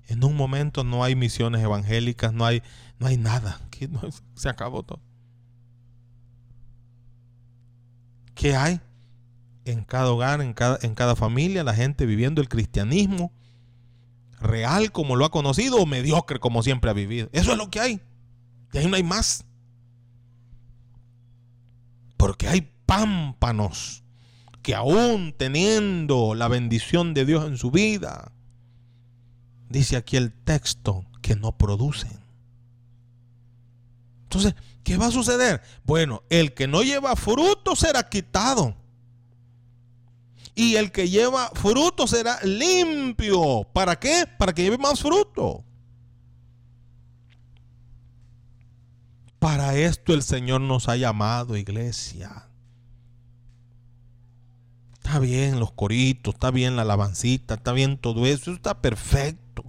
en 0.08 0.24
un 0.24 0.38
momento 0.38 0.86
no 0.86 1.04
hay 1.04 1.18
misiones 1.18 1.62
evangélicas, 1.62 2.32
no 2.32 2.46
hay, 2.46 2.64
no 3.00 3.08
hay 3.08 3.18
nada. 3.18 3.60
se 4.36 4.48
acabó 4.48 4.84
todo. 4.84 5.02
¿Qué 8.34 8.56
hay? 8.56 8.80
En 9.66 9.84
cada 9.84 10.12
hogar, 10.12 10.42
en 10.42 10.54
cada, 10.54 10.80
en 10.82 10.96
cada 10.96 11.16
familia, 11.16 11.64
la 11.64 11.74
gente 11.74 12.06
viviendo 12.06 12.42
el 12.42 12.50
cristianismo 12.50 13.32
real 14.40 14.92
como 14.92 15.16
lo 15.16 15.26
ha 15.26 15.32
conocido 15.32 15.78
o 15.78 15.86
mediocre 15.86 16.40
como 16.40 16.64
siempre 16.64 16.90
ha 16.92 16.94
vivido. 16.94 17.30
Eso 17.32 17.52
es 17.54 17.58
lo 17.58 17.70
que 17.70 17.80
hay. 17.80 18.02
Y 18.74 18.78
ahí 18.78 18.88
no 18.88 18.96
hay 18.96 19.04
más. 19.04 19.46
Porque 22.18 22.48
hay 22.48 22.74
pámpanos 22.86 24.04
que 24.62 24.76
aún 24.76 25.34
teniendo 25.38 26.36
la 26.36 26.48
bendición 26.48 27.14
de 27.14 27.26
Dios 27.26 27.46
en 27.46 27.58
su 27.58 27.72
vida, 27.72 28.32
dice 29.70 29.98
aquí 29.98 30.18
el 30.18 30.32
texto, 30.32 31.06
que 31.22 31.36
no 31.36 31.58
producen. 31.58 32.20
Entonces, 34.24 34.56
¿qué 34.84 34.98
va 34.98 35.08
a 35.08 35.12
suceder? 35.12 35.62
Bueno, 35.86 36.24
el 36.30 36.54
que 36.54 36.68
no 36.68 36.84
lleva 36.84 37.16
fruto 37.16 37.76
será 37.76 38.10
quitado 38.10 38.76
y 40.56 40.76
el 40.76 40.92
que 40.92 41.10
lleva 41.10 41.50
fruto 41.54 42.08
será 42.08 42.40
limpio. 42.44 43.68
¿Para 43.74 43.98
qué? 44.00 44.26
Para 44.38 44.54
que 44.54 44.64
lleve 44.64 44.78
más 44.78 45.02
fruto. 45.02 45.64
Para 49.40 49.76
esto 49.76 50.14
el 50.14 50.24
Señor 50.24 50.62
nos 50.62 50.88
ha 50.88 50.96
llamado, 50.96 51.58
iglesia. 51.58 52.48
Está 54.94 55.20
bien 55.20 55.60
los 55.60 55.72
coritos, 55.72 56.36
está 56.36 56.50
bien 56.50 56.76
la 56.76 56.84
alabancita, 56.84 57.56
está 57.56 57.74
bien 57.74 57.98
todo 57.98 58.26
eso, 58.26 58.44
eso 58.44 58.54
está 58.54 58.82
perfecto. 58.82 59.66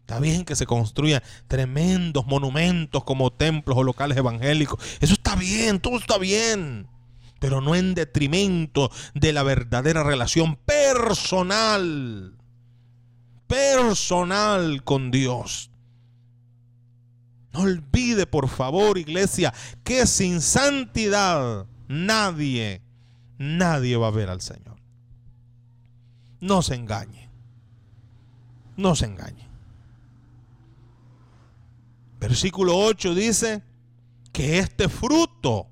Está 0.00 0.20
bien 0.20 0.44
que 0.44 0.56
se 0.56 0.66
construyan 0.66 1.22
tremendos 1.48 2.26
monumentos 2.26 3.02
como 3.04 3.32
templos 3.32 3.78
o 3.78 3.82
locales 3.82 4.18
evangélicos. 4.18 4.78
Eso 5.00 5.14
está 5.14 5.36
bien, 5.36 5.80
todo 5.80 5.96
está 5.96 6.18
bien 6.18 6.91
pero 7.42 7.60
no 7.60 7.74
en 7.74 7.94
detrimento 7.94 8.88
de 9.14 9.32
la 9.32 9.42
verdadera 9.42 10.04
relación 10.04 10.54
personal, 10.54 12.38
personal 13.48 14.84
con 14.84 15.10
Dios. 15.10 15.72
No 17.52 17.62
olvide, 17.62 18.28
por 18.28 18.48
favor, 18.48 18.96
iglesia, 18.96 19.52
que 19.82 20.06
sin 20.06 20.40
santidad 20.40 21.66
nadie, 21.88 22.80
nadie 23.38 23.96
va 23.96 24.06
a 24.06 24.12
ver 24.12 24.30
al 24.30 24.40
Señor. 24.40 24.76
No 26.38 26.62
se 26.62 26.76
engañe. 26.76 27.28
No 28.76 28.94
se 28.94 29.06
engañe. 29.06 29.48
Versículo 32.20 32.78
8 32.78 33.16
dice 33.16 33.64
que 34.30 34.60
este 34.60 34.88
fruto 34.88 35.71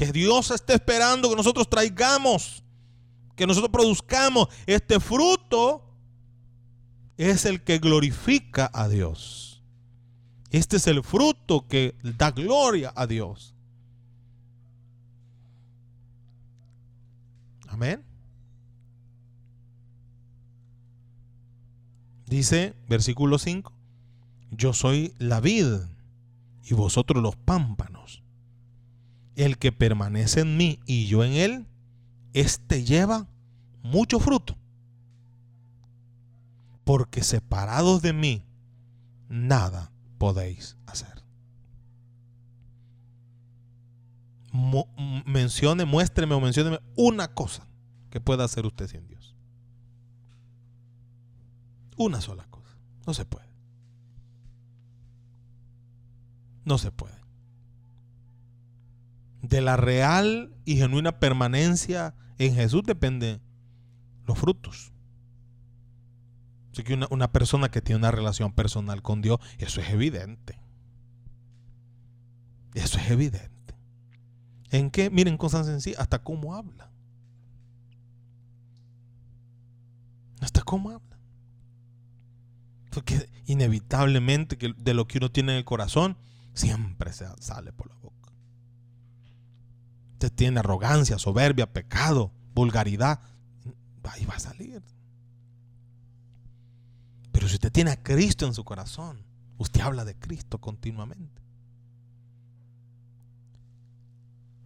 que 0.00 0.12
Dios 0.12 0.50
está 0.50 0.72
esperando 0.72 1.28
que 1.28 1.36
nosotros 1.36 1.68
traigamos, 1.68 2.64
que 3.36 3.46
nosotros 3.46 3.70
produzcamos. 3.70 4.48
Este 4.64 4.98
fruto 4.98 5.94
es 7.18 7.44
el 7.44 7.62
que 7.62 7.80
glorifica 7.80 8.70
a 8.72 8.88
Dios. 8.88 9.62
Este 10.48 10.78
es 10.78 10.86
el 10.86 11.04
fruto 11.04 11.68
que 11.68 11.98
da 12.02 12.30
gloria 12.30 12.94
a 12.96 13.06
Dios. 13.06 13.54
Amén. 17.68 18.02
Dice 22.24 22.74
versículo 22.88 23.38
5, 23.38 23.70
yo 24.52 24.72
soy 24.72 25.12
la 25.18 25.40
vid 25.40 25.66
y 26.64 26.72
vosotros 26.72 27.22
los 27.22 27.36
pámpanos. 27.36 27.99
El 29.40 29.56
que 29.56 29.72
permanece 29.72 30.40
en 30.40 30.58
mí 30.58 30.80
y 30.84 31.06
yo 31.06 31.24
en 31.24 31.32
él, 31.32 31.66
éste 32.34 32.84
lleva 32.84 33.26
mucho 33.82 34.20
fruto. 34.20 34.58
Porque 36.84 37.22
separados 37.22 38.02
de 38.02 38.12
mí, 38.12 38.44
nada 39.30 39.92
podéis 40.18 40.76
hacer. 40.84 41.24
mencione, 45.24 45.86
muéstreme 45.86 46.34
o 46.34 46.40
mencióneme 46.40 46.80
una 46.94 47.28
cosa 47.28 47.66
que 48.10 48.20
pueda 48.20 48.44
hacer 48.44 48.66
usted 48.66 48.88
sin 48.88 49.06
Dios. 49.06 49.34
Una 51.96 52.20
sola 52.20 52.46
cosa. 52.50 52.76
No 53.06 53.14
se 53.14 53.24
puede. 53.24 53.48
No 56.66 56.76
se 56.76 56.92
puede. 56.92 57.19
De 59.42 59.60
la 59.60 59.76
real 59.76 60.54
y 60.64 60.76
genuina 60.76 61.18
permanencia 61.18 62.14
en 62.38 62.54
Jesús 62.54 62.82
dependen 62.84 63.40
los 64.26 64.38
frutos. 64.38 64.92
Así 66.72 66.82
que 66.84 66.94
una, 66.94 67.06
una 67.10 67.32
persona 67.32 67.70
que 67.70 67.80
tiene 67.80 67.98
una 67.98 68.10
relación 68.10 68.52
personal 68.52 69.02
con 69.02 69.22
Dios, 69.22 69.40
eso 69.58 69.80
es 69.80 69.90
evidente. 69.90 70.60
Eso 72.74 72.98
es 72.98 73.10
evidente. 73.10 73.50
¿En 74.70 74.90
qué? 74.90 75.10
Miren, 75.10 75.36
cosas 75.36 75.66
sencillas, 75.66 76.00
hasta 76.00 76.22
cómo 76.22 76.54
habla. 76.54 76.90
Hasta 80.40 80.62
cómo 80.62 80.90
habla. 80.90 81.18
Porque 82.90 83.28
inevitablemente 83.46 84.56
de 84.76 84.94
lo 84.94 85.06
que 85.06 85.18
uno 85.18 85.30
tiene 85.30 85.52
en 85.52 85.58
el 85.58 85.64
corazón, 85.64 86.16
siempre 86.54 87.12
se 87.12 87.26
sale 87.40 87.72
por 87.72 87.88
la 87.88 87.96
boca. 87.96 88.19
Usted 90.20 90.32
tiene 90.34 90.60
arrogancia, 90.60 91.18
soberbia, 91.18 91.72
pecado, 91.72 92.30
vulgaridad. 92.54 93.20
Ahí 94.02 94.26
va 94.26 94.34
a 94.34 94.38
salir. 94.38 94.82
Pero 97.32 97.48
si 97.48 97.54
usted 97.54 97.72
tiene 97.72 97.92
a 97.92 98.02
Cristo 98.02 98.44
en 98.44 98.52
su 98.52 98.62
corazón, 98.62 99.24
usted 99.56 99.80
habla 99.80 100.04
de 100.04 100.14
Cristo 100.14 100.58
continuamente. 100.58 101.40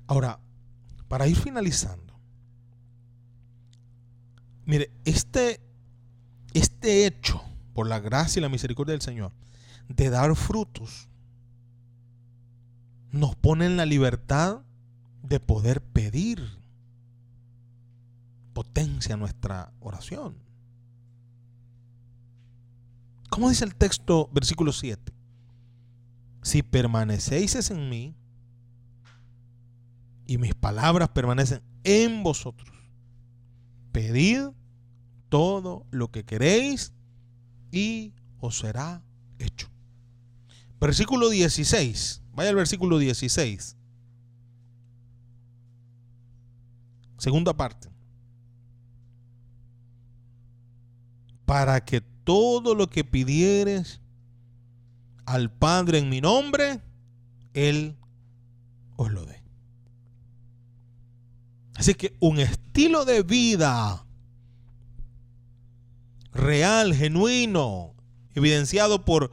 Ahora, 0.09 0.41
para 1.07 1.29
ir 1.29 1.37
finalizando, 1.37 2.19
mire, 4.65 4.91
este, 5.05 5.61
este 6.53 7.07
hecho, 7.07 7.41
por 7.75 7.87
la 7.87 8.01
gracia 8.01 8.41
y 8.41 8.43
la 8.43 8.49
misericordia 8.49 8.91
del 8.91 9.03
Señor, 9.03 9.31
de 9.87 10.11
dar 10.11 10.35
frutos, 10.35 11.09
nos 13.13 13.37
pone 13.37 13.67
en 13.67 13.77
la 13.77 13.87
libertad 13.87 14.63
de 15.25 15.41
poder 15.41 15.83
pedir 15.83 16.41
potencia 18.53 19.17
nuestra 19.17 19.73
oración. 19.81 20.37
¿Cómo 23.31 23.49
dice 23.49 23.65
el 23.65 23.75
texto, 23.75 24.29
versículo 24.33 24.73
7? 24.73 25.13
Si 26.43 26.63
permanecéis 26.63 27.71
en 27.71 27.89
mí 27.89 28.15
y 30.27 30.39
mis 30.39 30.55
palabras 30.55 31.09
permanecen 31.09 31.63
en 31.85 32.23
vosotros. 32.23 32.71
Pedid 33.93 34.51
todo 35.31 35.87
lo 35.91 36.11
que 36.11 36.25
queréis 36.25 36.93
y 37.73 38.13
os 38.39 38.59
será 38.59 39.03
hecho. 39.39 39.69
Versículo 40.81 41.31
16. 41.31 42.23
Vaya 42.35 42.51
al 42.51 42.57
versículo 42.57 42.99
16. 42.99 43.77
Segunda 47.25 47.57
parte. 47.57 47.89
Para 51.47 51.83
que 51.83 52.03
todo 52.03 52.75
lo 52.75 52.91
que 52.91 53.03
pidieres 53.03 54.03
al 55.25 55.51
Padre 55.51 56.01
en 56.01 56.11
mi 56.11 56.21
nombre, 56.21 56.83
Él 57.55 57.97
os 58.97 59.11
lo 59.11 59.25
dé. 59.25 59.43
Así 61.77 61.95
que 61.95 62.15
un 62.21 62.41
estilo 62.41 63.07
de 63.07 63.23
vida 63.23 64.05
real, 66.31 66.93
genuino, 66.95 67.95
evidenciado 68.35 69.07
por, 69.07 69.33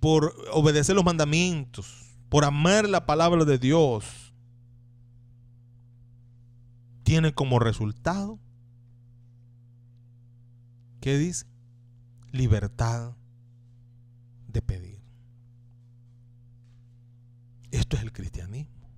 por 0.00 0.34
obedecer 0.50 0.96
los 0.96 1.04
mandamientos, 1.04 2.16
por 2.28 2.44
amar 2.44 2.88
la 2.88 3.06
palabra 3.06 3.44
de 3.44 3.58
Dios, 3.58 4.29
tiene 7.02 7.32
como 7.32 7.58
resultado, 7.58 8.38
¿qué 11.00 11.18
dice? 11.18 11.46
Libertad 12.32 13.16
de 14.48 14.62
pedir. 14.62 15.00
Esto 17.70 17.96
es 17.96 18.02
el 18.02 18.12
cristianismo. 18.12 18.90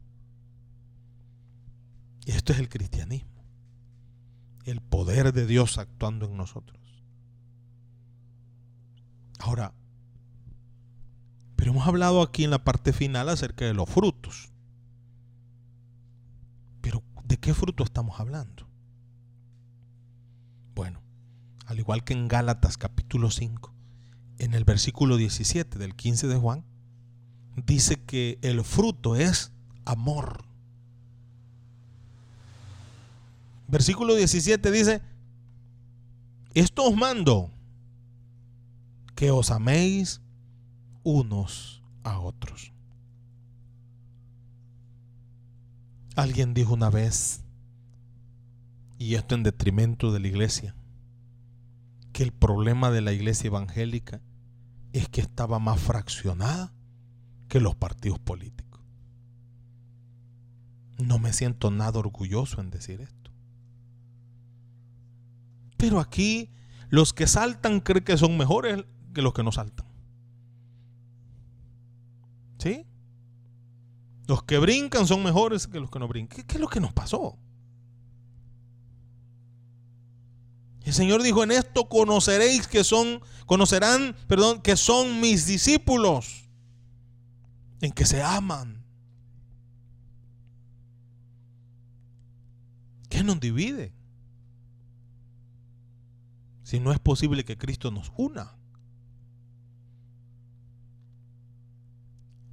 Esto 2.27 2.53
es 2.53 2.59
el 2.59 2.69
cristianismo. 2.69 3.31
El 4.65 4.81
poder 4.81 5.33
de 5.33 5.47
Dios 5.47 5.79
actuando 5.79 6.27
en 6.27 6.37
nosotros. 6.37 6.79
Ahora, 9.39 9.75
pero 11.57 11.73
hemos 11.73 11.87
hablado 11.87 12.23
aquí 12.23 12.45
en 12.45 12.51
la 12.51 12.63
parte 12.63 12.93
final 12.93 13.29
acerca 13.29 13.65
de 13.65 13.75
los 13.75 13.89
frutos. 13.89 14.52
¿De 17.33 17.39
qué 17.39 17.55
fruto 17.55 17.83
estamos 17.83 18.21
hablando? 18.21 18.69
Bueno, 20.75 21.01
al 21.65 21.79
igual 21.79 22.05
que 22.05 22.13
en 22.13 22.29
Gálatas 22.29 22.77
capítulo 22.77 23.31
5, 23.31 23.73
en 24.37 24.53
el 24.53 24.65
versículo 24.65 25.17
17 25.17 25.79
del 25.79 25.97
15 25.97 26.29
de 26.29 26.37
Juan, 26.37 26.67
dice 27.57 27.97
que 27.97 28.39
el 28.43 28.63
fruto 28.65 29.17
es 29.17 29.51
amor. 29.87 30.45
Versículo 33.67 34.15
17 34.15 34.71
dice, 34.71 35.01
esto 36.53 36.85
os 36.85 36.95
mando, 36.95 37.51
que 39.15 39.31
os 39.31 39.51
améis 39.51 40.21
unos 41.03 41.83
a 42.05 42.19
otros. 42.19 42.75
Alguien 46.15 46.53
dijo 46.53 46.75
una 46.75 46.91
vez, 46.91 47.43
y 48.99 49.15
esto 49.15 49.35
en 49.35 49.43
detrimento 49.43 50.13
de 50.13 50.21
la 50.21 50.29
iglesia, 50.29 50.75
que 52.13 52.23
el 52.23 52.33
problema 52.33 52.91
de 52.91 53.01
la 53.01 53.13
iglesia 53.13 53.49
evangélica 53.49 54.21
es 54.93 55.09
que 55.09 55.23
estaba 55.23 55.59
más 55.59 55.81
fraccionada 55.81 56.73
que 57.49 57.61
los 57.61 57.75
partidos 57.75 58.19
políticos. 58.19 58.81
No 60.99 61.19
me 61.19 61.33
siento 61.33 61.71
nada 61.71 61.99
orgulloso 61.99 62.61
en 62.61 62.71
decir 62.71 63.01
esto. 63.01 63.31
Pero 65.79 65.99
aquí 65.99 66.51
los 66.91 67.13
que 67.13 67.27
saltan 67.27 67.81
creen 67.81 68.05
que 68.05 68.19
son 68.19 68.37
mejores 68.37 68.85
que 69.15 69.23
los 69.23 69.33
que 69.33 69.43
no 69.43 69.51
saltan. 69.51 69.87
¿Sí? 72.59 72.87
Los 74.27 74.43
que 74.45 74.59
brincan 74.59 75.07
son 75.07 75.23
mejores 75.23 75.67
que 75.67 75.81
los 75.81 75.91
que 75.91 75.99
no 75.99 76.09
brincan. 76.09 76.45
¿Qué, 76.47 76.55
es 76.55 76.61
lo 76.61 76.69
que 76.69 76.81
nos 76.81 76.93
pasó? 76.93 77.39
El 80.83 80.93
Señor 80.93 81.23
dijo, 81.23 81.45
en 81.45 81.53
esto 81.53 81.89
conoceréis 81.89 82.67
que 82.67 82.85
son, 82.85 83.21
conocerán, 83.47 84.17
perdón, 84.27 84.63
que 84.63 84.77
son 84.77 85.21
mis 85.21 85.47
discípulos, 85.47 86.49
en 87.81 87.93
que 87.93 88.05
se 88.05 88.23
aman. 88.23 88.85
¿Qué 93.09 93.23
nos 93.23 93.39
divide? 93.39 93.93
si 96.73 96.81
no 96.81 96.91
es 96.91 96.99
posible 96.99 97.45
que 97.45 97.59
Cristo 97.59 97.91
nos 97.91 98.11
una? 98.17 98.57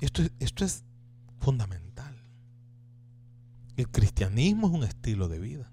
Esto, 0.02 0.24
esto 0.40 0.66
es 0.66 0.84
fundamental. 1.40 2.24
El 3.76 3.90
cristianismo 3.90 4.68
es 4.68 4.74
un 4.74 4.84
estilo 4.84 5.28
de 5.28 5.40
vida, 5.40 5.72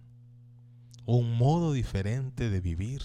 un 1.04 1.36
modo 1.36 1.72
diferente 1.72 2.50
de 2.50 2.60
vivir, 2.60 3.02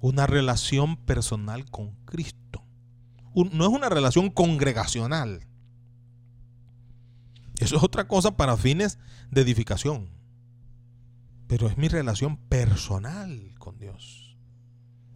una 0.00 0.26
relación 0.26 0.96
personal 0.96 1.70
con 1.70 1.92
Cristo. 2.04 2.64
no 3.34 3.64
es 3.64 3.70
una 3.70 3.88
relación 3.88 4.30
congregacional. 4.30 5.46
Eso 7.58 7.76
es 7.76 7.82
otra 7.82 8.08
cosa 8.08 8.36
para 8.36 8.56
fines 8.56 8.98
de 9.30 9.42
edificación 9.42 10.22
pero 11.52 11.68
es 11.68 11.76
mi 11.76 11.86
relación 11.86 12.38
personal 12.38 13.54
con 13.58 13.78
Dios. 13.78 14.38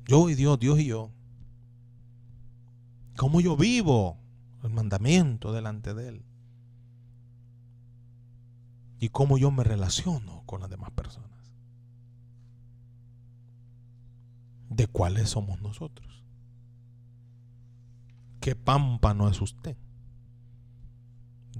Yo 0.04 0.28
y 0.28 0.34
Dios, 0.34 0.60
Dios 0.60 0.78
y 0.78 0.84
yo. 0.84 1.10
Cómo 3.16 3.40
yo 3.40 3.56
vivo 3.56 4.18
el 4.66 4.72
mandamiento 4.72 5.52
delante 5.52 5.94
de 5.94 6.08
Él. 6.08 6.24
Y 8.98 9.10
cómo 9.10 9.38
yo 9.38 9.50
me 9.50 9.64
relaciono 9.64 10.42
con 10.46 10.60
las 10.60 10.70
demás 10.70 10.90
personas. 10.90 11.30
¿De 14.68 14.86
cuáles 14.86 15.30
somos 15.30 15.60
nosotros? 15.60 16.24
¿Qué 18.40 18.54
pámpano 18.54 19.28
es 19.28 19.40
usted? 19.40 19.76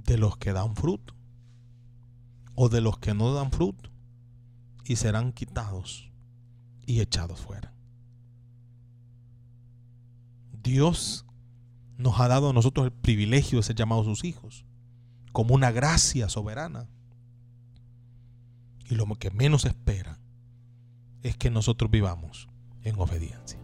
de 0.07 0.17
los 0.17 0.37
que 0.37 0.53
dan 0.53 0.75
fruto 0.75 1.13
o 2.55 2.69
de 2.69 2.81
los 2.81 2.97
que 2.97 3.13
no 3.13 3.33
dan 3.33 3.51
fruto 3.51 3.91
y 4.85 4.95
serán 4.95 5.33
quitados 5.33 6.11
y 6.85 7.01
echados 7.01 7.41
fuera. 7.41 7.73
Dios 10.63 11.25
nos 11.97 12.19
ha 12.19 12.27
dado 12.27 12.49
a 12.49 12.53
nosotros 12.53 12.85
el 12.85 12.91
privilegio 12.91 13.59
de 13.59 13.63
ser 13.63 13.75
llamados 13.75 14.05
sus 14.05 14.23
hijos, 14.23 14.65
como 15.31 15.55
una 15.55 15.71
gracia 15.71 16.29
soberana. 16.29 16.87
Y 18.89 18.95
lo 18.95 19.05
que 19.15 19.31
menos 19.31 19.65
espera 19.65 20.19
es 21.23 21.35
que 21.35 21.49
nosotros 21.49 21.91
vivamos 21.91 22.47
en 22.83 22.99
obediencia. 22.99 23.59